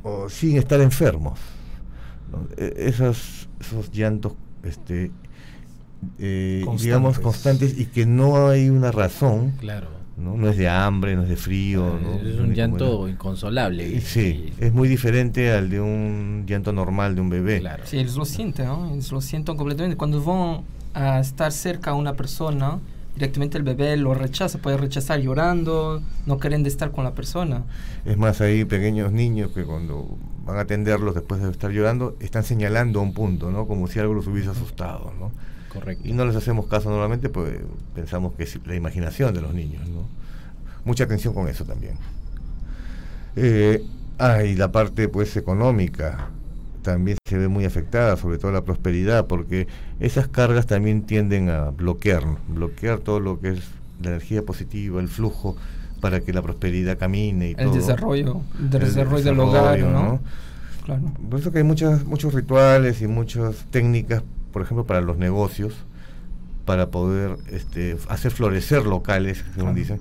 [0.04, 1.40] o sin estar enfermos.
[2.58, 4.34] E, esos, esos llantos
[4.64, 5.12] este,
[6.20, 9.54] eh, digamos, constantes y que no hay una razón.
[9.60, 9.95] Claro.
[10.18, 10.38] ¿No?
[10.38, 12.00] no es de hambre, no es de frío.
[12.24, 14.02] Es un llanto inconsolable.
[14.02, 17.60] Sí, es muy diferente al de un llanto normal de un bebé.
[17.60, 17.84] Claro.
[17.86, 18.92] Sí, ellos lo sienten, ¿no?
[18.92, 19.98] Ellos lo sienten completamente.
[19.98, 20.64] Cuando van
[20.94, 22.80] a estar cerca a una persona,
[23.16, 27.64] directamente el bebé lo rechaza, puede rechazar llorando, no quieren de estar con la persona.
[28.06, 32.44] Es más, hay pequeños niños que cuando van a atenderlos después de estar llorando, están
[32.44, 33.68] señalando a un punto, ¿no?
[33.68, 35.32] Como si algo los hubiese asustado, ¿no?
[36.04, 37.54] Y no les hacemos caso normalmente, pues
[37.94, 40.08] pensamos que es la imaginación de los niños, ¿no?
[40.84, 41.98] Mucha atención con eso también.
[43.36, 43.84] Eh,
[44.20, 46.30] ah, y la parte pues económica
[46.84, 49.68] también se ve muy afectada, sobre todo la prosperidad, porque
[50.00, 53.60] esas cargas también tienden a bloquear, bloquear todo lo que es
[54.02, 55.58] la energía positiva, el flujo,
[56.00, 60.20] para que la prosperidad camine y el Desarrollo, el, desarrollo, del hogar, ¿no?
[60.86, 61.02] Claro.
[61.30, 64.22] Por eso que hay muchas, muchos rituales y muchas técnicas
[64.56, 65.74] por ejemplo, para los negocios,
[66.64, 70.00] para poder este, hacer florecer locales, según dicen,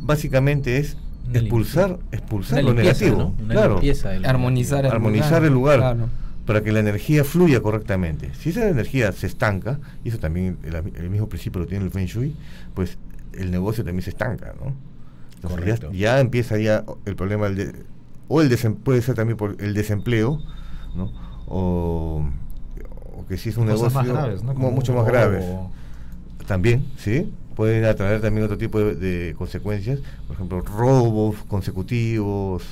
[0.00, 0.96] básicamente es
[1.34, 3.78] expulsar, expulsar lo negativo, claro,
[4.24, 5.98] armonizar el armonizar el lugar,
[6.46, 8.32] para que la energía fluya correctamente.
[8.32, 12.06] Si esa energía se estanca, y eso también el, mismo principio lo tiene el Feng
[12.06, 12.34] Shui,
[12.72, 12.96] pues
[13.34, 14.72] el negocio también se estanca, ¿no?
[15.92, 17.84] ya, empieza ya el problema del
[18.28, 20.40] o el puede ser también por el desempleo,
[20.96, 21.12] ¿no?
[21.46, 22.24] O
[23.30, 24.02] que si es un negocio
[24.54, 25.40] mucho más grave
[26.48, 27.32] También, ¿sí?
[27.54, 32.64] Pueden atraer también otro tipo de, consecuencias, por ejemplo, robos consecutivos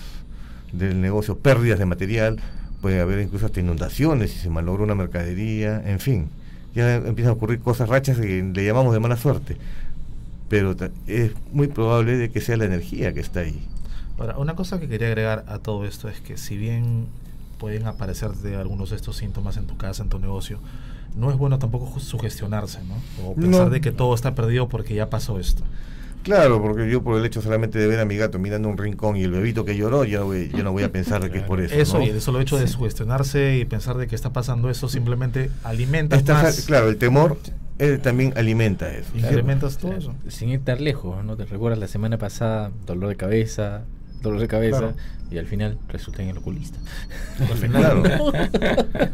[0.72, 2.40] del negocio, pérdidas de material,
[2.80, 6.28] puede haber incluso hasta inundaciones si se malogra una mercadería, en fin,
[6.74, 9.56] ya empiezan a ocurrir cosas rachas que le llamamos de mala suerte,
[10.48, 10.74] pero
[11.06, 13.64] es muy probable de que sea la energía que está ahí.
[14.18, 17.06] Ahora, una cosa que quería agregar a todo esto es que si bien
[17.58, 20.60] pueden aparecerte algunos de estos síntomas en tu casa, en tu negocio,
[21.16, 22.94] no es bueno tampoco sugestionarse, ¿no?
[23.26, 25.64] O pensar de que todo está perdido porque ya pasó esto.
[26.22, 29.16] Claro, porque yo por el hecho solamente de ver a mi gato mirando un rincón
[29.16, 31.60] y el bebito que lloró, ya, yo no voy a pensar de que es por
[31.60, 31.74] eso.
[31.74, 35.50] Eso, y eso lo hecho de sugestionarse y pensar de que está pasando eso simplemente
[35.64, 36.66] alimenta más.
[36.66, 37.38] Claro, el temor
[38.02, 39.16] también alimenta eso.
[39.16, 40.14] Incrementas todo eso.
[40.26, 41.36] Sin estar lejos, ¿no?
[41.36, 43.84] Te recuerdas la semana pasada, dolor de cabeza,
[44.22, 44.94] dolor de cabeza
[45.30, 46.78] y al final resulta en el oculista.
[47.40, 48.02] Al final,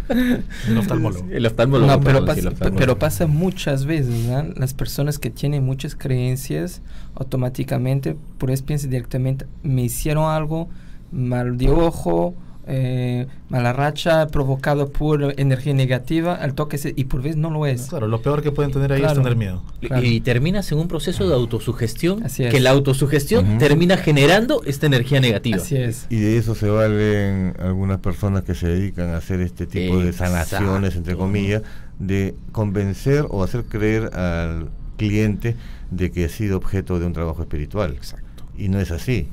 [0.69, 1.27] el oftalmólogo.
[1.31, 2.01] El oftalmólogo.
[2.01, 4.27] pero, pasa, pero pasa muchas veces,
[4.57, 6.83] Las personas que tienen muchas creencias,
[7.15, 10.69] automáticamente, por eso piensan directamente, me hicieron algo
[11.11, 12.35] mal de ojo,
[12.67, 17.89] eh, mala racha provocado por energía negativa, al toque y por vez no lo es.
[17.89, 19.63] Claro, lo peor que pueden tener ahí es tener miedo.
[20.03, 25.59] Y, terminas en un proceso de autosugestión, que la autosugestión termina generando esta energía negativa.
[25.59, 26.07] Así es.
[26.11, 30.13] Y de eso se valen algunas personas que se dedican a hacer este tipo de
[30.13, 31.63] sanaciones, entre comillas,
[31.99, 35.57] de convencer o hacer creer al cliente
[35.91, 37.93] de que ha sido objeto de un trabajo espiritual.
[37.93, 38.45] Exacto.
[38.57, 39.29] Y no es así.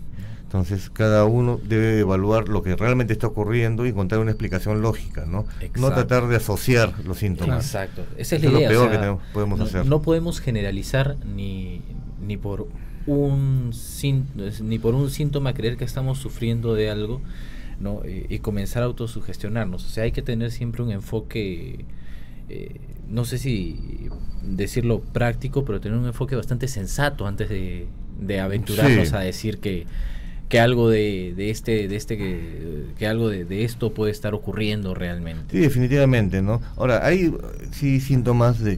[0.51, 5.25] Entonces, cada uno debe evaluar lo que realmente está ocurriendo y encontrar una explicación lógica,
[5.25, 5.45] ¿no?
[5.79, 7.65] No tratar de asociar los síntomas.
[7.65, 8.03] Exacto.
[8.17, 8.69] Esa es la idea.
[8.69, 9.85] lo peor que podemos no, hacer.
[9.85, 11.81] No podemos generalizar ni,
[12.21, 12.67] ni por
[13.07, 13.71] un
[14.61, 17.21] ni por un síntoma creer que estamos sufriendo de algo,
[17.79, 18.01] ¿no?
[18.05, 19.85] y comenzar a autosugestionarnos.
[19.85, 21.85] O sea, hay que tener siempre un enfoque
[22.49, 24.09] eh, no sé si
[24.41, 27.87] decirlo práctico, pero tener un enfoque bastante sensato antes de,
[28.41, 29.85] aventurarnos a decir que
[30.51, 34.33] que algo de, de este de este que, que algo de, de, esto puede estar
[34.33, 35.55] ocurriendo realmente.
[35.55, 37.33] Sí definitivamente no ahora hay
[37.71, 38.77] sí síntomas de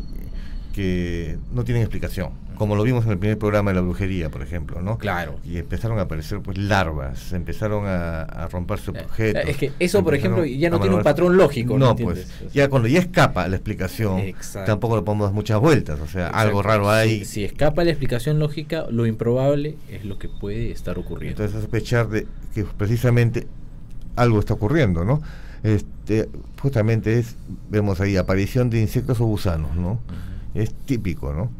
[0.74, 4.41] que no tienen explicación como lo vimos en el primer programa de la brujería, por
[4.41, 4.97] ejemplo, ¿no?
[4.97, 5.39] Claro.
[5.43, 9.49] Y empezaron a aparecer pues larvas, empezaron a, a romperse eh, objetos.
[9.49, 11.77] Es que eso, por ejemplo, ya no tiene un patrón lógico.
[11.77, 14.21] No, pues ya cuando ya escapa la explicación,
[14.65, 17.25] tampoco le podemos dar muchas vueltas, o sea, algo raro hay.
[17.25, 21.43] Si, escapa la explicación lógica, lo improbable es lo que puede estar ocurriendo.
[21.43, 23.47] Entonces sospechar de que precisamente
[24.15, 25.21] algo está ocurriendo, ¿no?
[25.63, 26.29] Este,
[26.61, 27.35] justamente es,
[27.69, 29.99] vemos ahí, aparición de insectos o gusanos, ¿no?
[30.53, 31.51] Es típico, ¿no?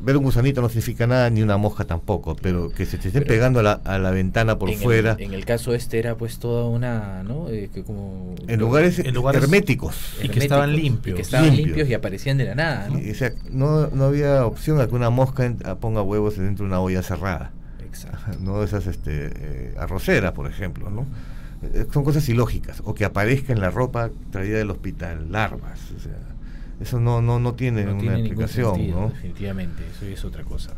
[0.00, 3.20] Ver un gusanito no significa nada, ni una mosca tampoco, pero que se te esté
[3.20, 5.16] pegando a la, a la, ventana por fuera.
[5.18, 7.48] en el caso este era pues toda una, ¿no?
[7.50, 10.16] Eh, que como, en, lugares, en lugares herméticos.
[10.22, 11.16] Y que estaban limpios.
[11.16, 11.88] que estaban limpios.
[11.88, 12.98] y aparecían de la nada, ¿no?
[12.98, 16.80] o sea, no, no había opción a que una mosca ponga huevos dentro de una
[16.80, 17.52] olla cerrada.
[17.84, 18.38] Exacto.
[18.40, 21.06] No esas este, eh, arroceras, por ejemplo, ¿no?
[21.62, 22.82] Eh, son cosas ilógicas.
[22.84, 25.80] O que aparezca en la ropa traída del hospital larvas.
[25.96, 26.16] O sea,
[26.80, 28.90] eso no, no, no tiene una explicación.
[28.90, 29.08] ¿no?
[29.08, 30.74] Definitivamente, eso es otra cosa.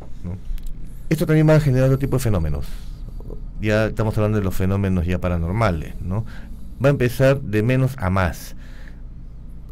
[1.08, 2.66] Esto también va a generar otro tipo de fenómenos.
[3.60, 6.00] Ya estamos hablando de los fenómenos ya paranormales.
[6.00, 6.24] ¿no?
[6.84, 8.56] Va a empezar de menos a más.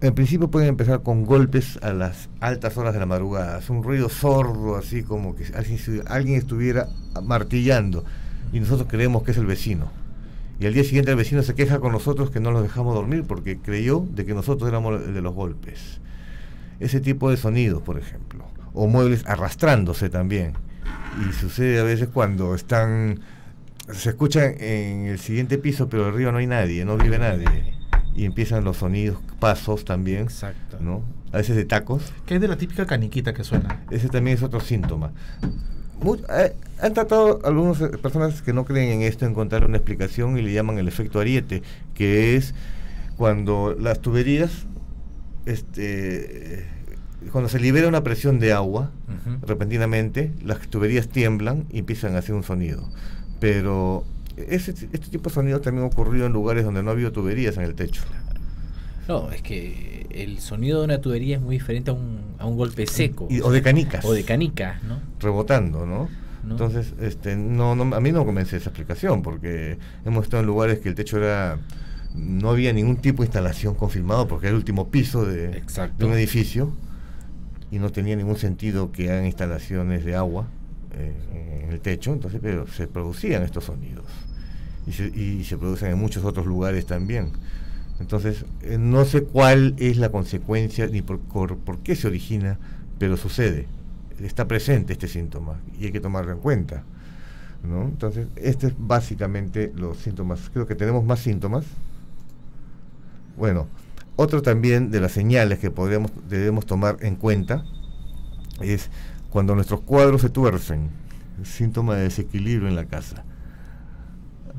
[0.01, 3.59] En principio pueden empezar con golpes a las altas horas de la madrugada.
[3.59, 6.89] Es un ruido sordo, así como que alguien, alguien estuviera
[7.23, 8.05] martillando.
[8.53, 9.91] Y nosotros creemos que es el vecino
[10.61, 13.25] y al día siguiente el vecino se queja con nosotros que no los dejamos dormir
[13.27, 16.03] porque creyó de que nosotros éramos el de los golpes
[16.81, 20.55] ese tipo de sonidos, por ejemplo, o muebles arrastrándose también.
[21.21, 23.21] Y sucede a veces cuando están,
[23.93, 27.75] se escuchan en el siguiente piso, pero arriba no hay nadie, no vive nadie.
[28.15, 30.79] Y empiezan los sonidos, pasos también, Exacto.
[30.81, 31.05] ¿no?
[31.33, 32.13] A veces de tacos.
[32.27, 33.85] Que es de la típica caniquita que suena.
[33.91, 35.13] Ese también es otro síntoma.
[36.03, 40.53] Eh, han tratado algunas personas que no creen en esto encontrar una explicación y le
[40.53, 41.63] llaman el efecto ariete,
[41.95, 42.55] que es
[43.17, 44.67] cuando las tuberías
[45.47, 46.67] este,
[47.33, 48.91] cuando se libera una presión de agua,
[49.43, 52.89] repentinamente, las tuberías tiemblan y empiezan a hacer un sonido.
[53.39, 54.05] Pero
[54.37, 57.57] ese, este tipo de sonido también ha ocurrido en lugares donde no ha habido tuberías
[57.57, 58.03] en el techo.
[59.09, 62.57] No, es que el sonido de una tubería es muy diferente a un, a un
[62.57, 63.29] golpe seco.
[63.43, 64.05] o de canicas.
[64.05, 65.01] O de canicas, ¿no?
[65.19, 66.09] Rebotando, ¿no?
[66.49, 70.79] Entonces, este, no, no, a mí no convence esa explicación, porque hemos estado en lugares
[70.79, 71.59] que el techo era
[72.15, 75.63] no había ningún tipo de instalación confirmado porque era el último piso de,
[76.01, 76.73] un edificio
[77.71, 80.49] y no tenía ningún sentido que hagan instalaciones de agua
[80.97, 84.07] eh, en el techo, entonces pero se producían estos sonidos
[84.87, 87.33] y se, y se producen en muchos otros lugares también.
[88.01, 92.59] Entonces, eh, no sé cuál es la consecuencia ni por, por, qué se origina,
[92.99, 93.67] pero sucede,
[94.21, 96.83] está presente este síntoma y hay que tomarlo en cuenta.
[97.63, 97.83] ¿no?
[97.83, 100.51] Entonces, este es básicamente los síntomas.
[100.51, 101.67] Creo que tenemos más síntomas,
[103.37, 103.67] bueno,
[104.17, 107.65] otro también de las señales que podríamos, debemos tomar en cuenta
[108.61, 108.91] es
[109.31, 110.91] cuando nuestros cuadros se tuercen,
[111.45, 113.25] síntoma de desequilibrio en la casa.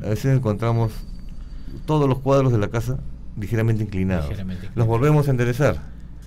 [0.03, 0.91] A veces encontramos
[1.85, 2.99] todos los cuadros de la casa
[3.37, 4.31] ligeramente inclinados.
[4.75, 5.77] Los volvemos a enderezar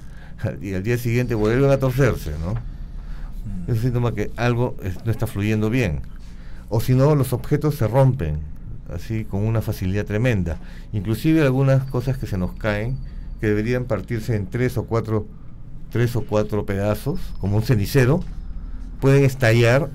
[0.61, 2.55] y al día siguiente vuelven a torcerse, ¿no?
[2.55, 3.71] Mm.
[3.71, 6.03] Es un síntoma que algo no está fluyendo bien.
[6.69, 8.41] O si no, los objetos se rompen,
[8.93, 10.59] así con una facilidad tremenda.
[10.93, 12.99] Inclusive algunas cosas que se nos caen,
[13.41, 15.27] que deberían partirse en tres o cuatro,
[15.91, 18.21] tres o cuatro pedazos, como un cenicero,
[19.01, 19.91] pueden estallar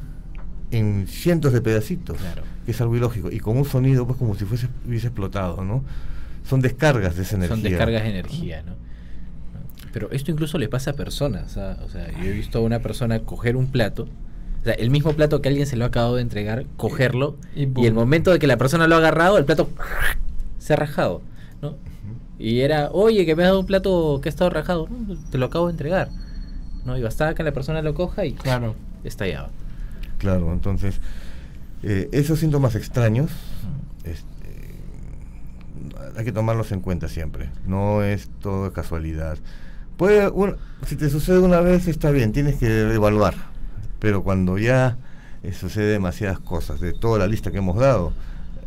[0.72, 2.18] en cientos de pedacitos,
[2.66, 5.84] que es algo ilógico, y con un sonido pues como si fuese hubiese explotado, ¿no?
[6.44, 7.56] Son descargas de esa energía.
[7.56, 8.74] Son descargas de energía, ¿no?
[9.92, 11.78] Pero esto incluso le pasa a personas, ¿ah?
[11.84, 14.08] o sea, yo he visto a una persona coger un plato,
[14.62, 17.64] o sea, el mismo plato que alguien se lo ha acabado de entregar, cogerlo y,
[17.86, 19.70] el momento de que la persona lo ha agarrado, el plato
[20.58, 21.22] se ha rajado,
[21.62, 21.76] ¿no?
[22.38, 24.90] Y era, oye, que me has dado un plato que ha estado rajado,
[25.32, 26.10] te lo acabo de entregar,
[26.86, 26.98] ¿no?
[26.98, 28.76] Y bastaba que la persona lo coja y claro.
[29.04, 29.50] estallaba.
[30.18, 31.00] Claro, entonces,
[31.84, 33.32] eh, esos síntomas extraños
[34.04, 34.76] este,
[36.18, 39.38] hay que tomarlos en cuenta siempre, no es todo casualidad.
[39.96, 40.30] Puede,
[40.86, 43.49] si te sucede una vez está bien, tienes que evaluar
[44.00, 44.98] pero cuando ya
[45.44, 48.14] eh, sucede demasiadas cosas, de toda la lista que hemos dado,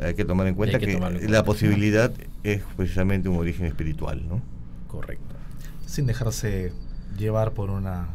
[0.01, 2.13] hay que tomar en cuenta que, la posibilidad
[2.43, 4.41] es precisamente un origen espiritual, ¿no?
[4.89, 5.35] Correcto.
[5.87, 6.73] Sin dejarse
[7.19, 8.09] llevar por una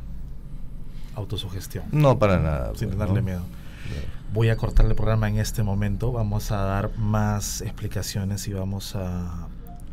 [1.15, 1.86] autosugestión.
[1.91, 2.72] No, para nada.
[2.76, 3.41] Sin pues, tenerle miedo.
[4.34, 6.11] Voy a cortar el programa en este momento.
[6.11, 9.47] Vamos a dar más explicaciones y vamos a,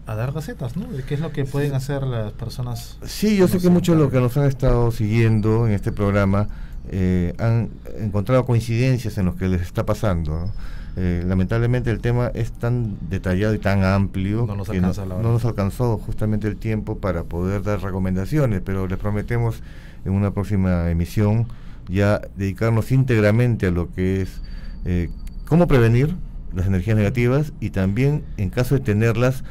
[0.07, 0.87] a dar recetas, ¿no?
[0.87, 2.99] De qué es lo que pueden hacer las personas.
[3.05, 6.49] Sí, yo sé que muchos de los que nos han estado siguiendo en este programa
[6.91, 10.51] eh, han encontrado coincidencias en lo que les está pasando.
[10.97, 15.45] Eh, lamentablemente el tema es tan detallado y tan amplio no nos, que no, nos
[15.45, 19.61] alcanzó justamente el tiempo para poder dar recomendaciones, pero les prometemos
[20.05, 21.49] en una próxima emisión
[21.89, 24.41] ya dedicarnos íntegramente a lo que es
[24.85, 25.11] eh,
[25.47, 26.15] cómo prevenir
[26.55, 29.43] las energías negativas y también en caso de tenerlas,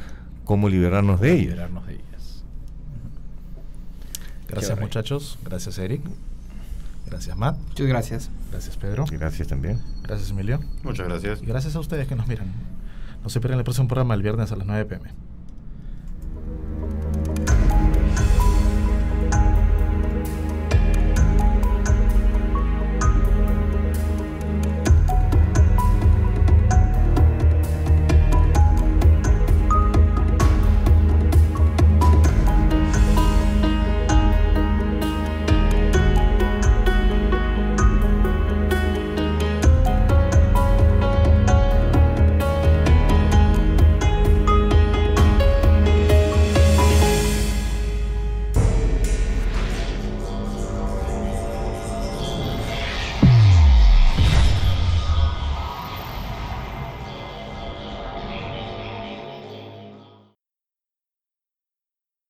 [0.44, 1.50] cómo liberarnos de ellas.
[1.50, 2.44] Liberarnos de ellas.
[4.48, 6.00] Gracias muchachos, gracias Eric.
[7.14, 7.56] Gracias, Matt.
[7.68, 8.30] Muchas gracias.
[8.50, 9.04] Gracias, Pedro.
[9.08, 9.80] Gracias también.
[10.02, 10.58] Gracias, Emilio.
[10.82, 11.40] Muchas gracias.
[11.42, 12.52] Y gracias a ustedes que nos miran.
[13.22, 15.10] No se pierdan el próximo programa el viernes a las 9 pm.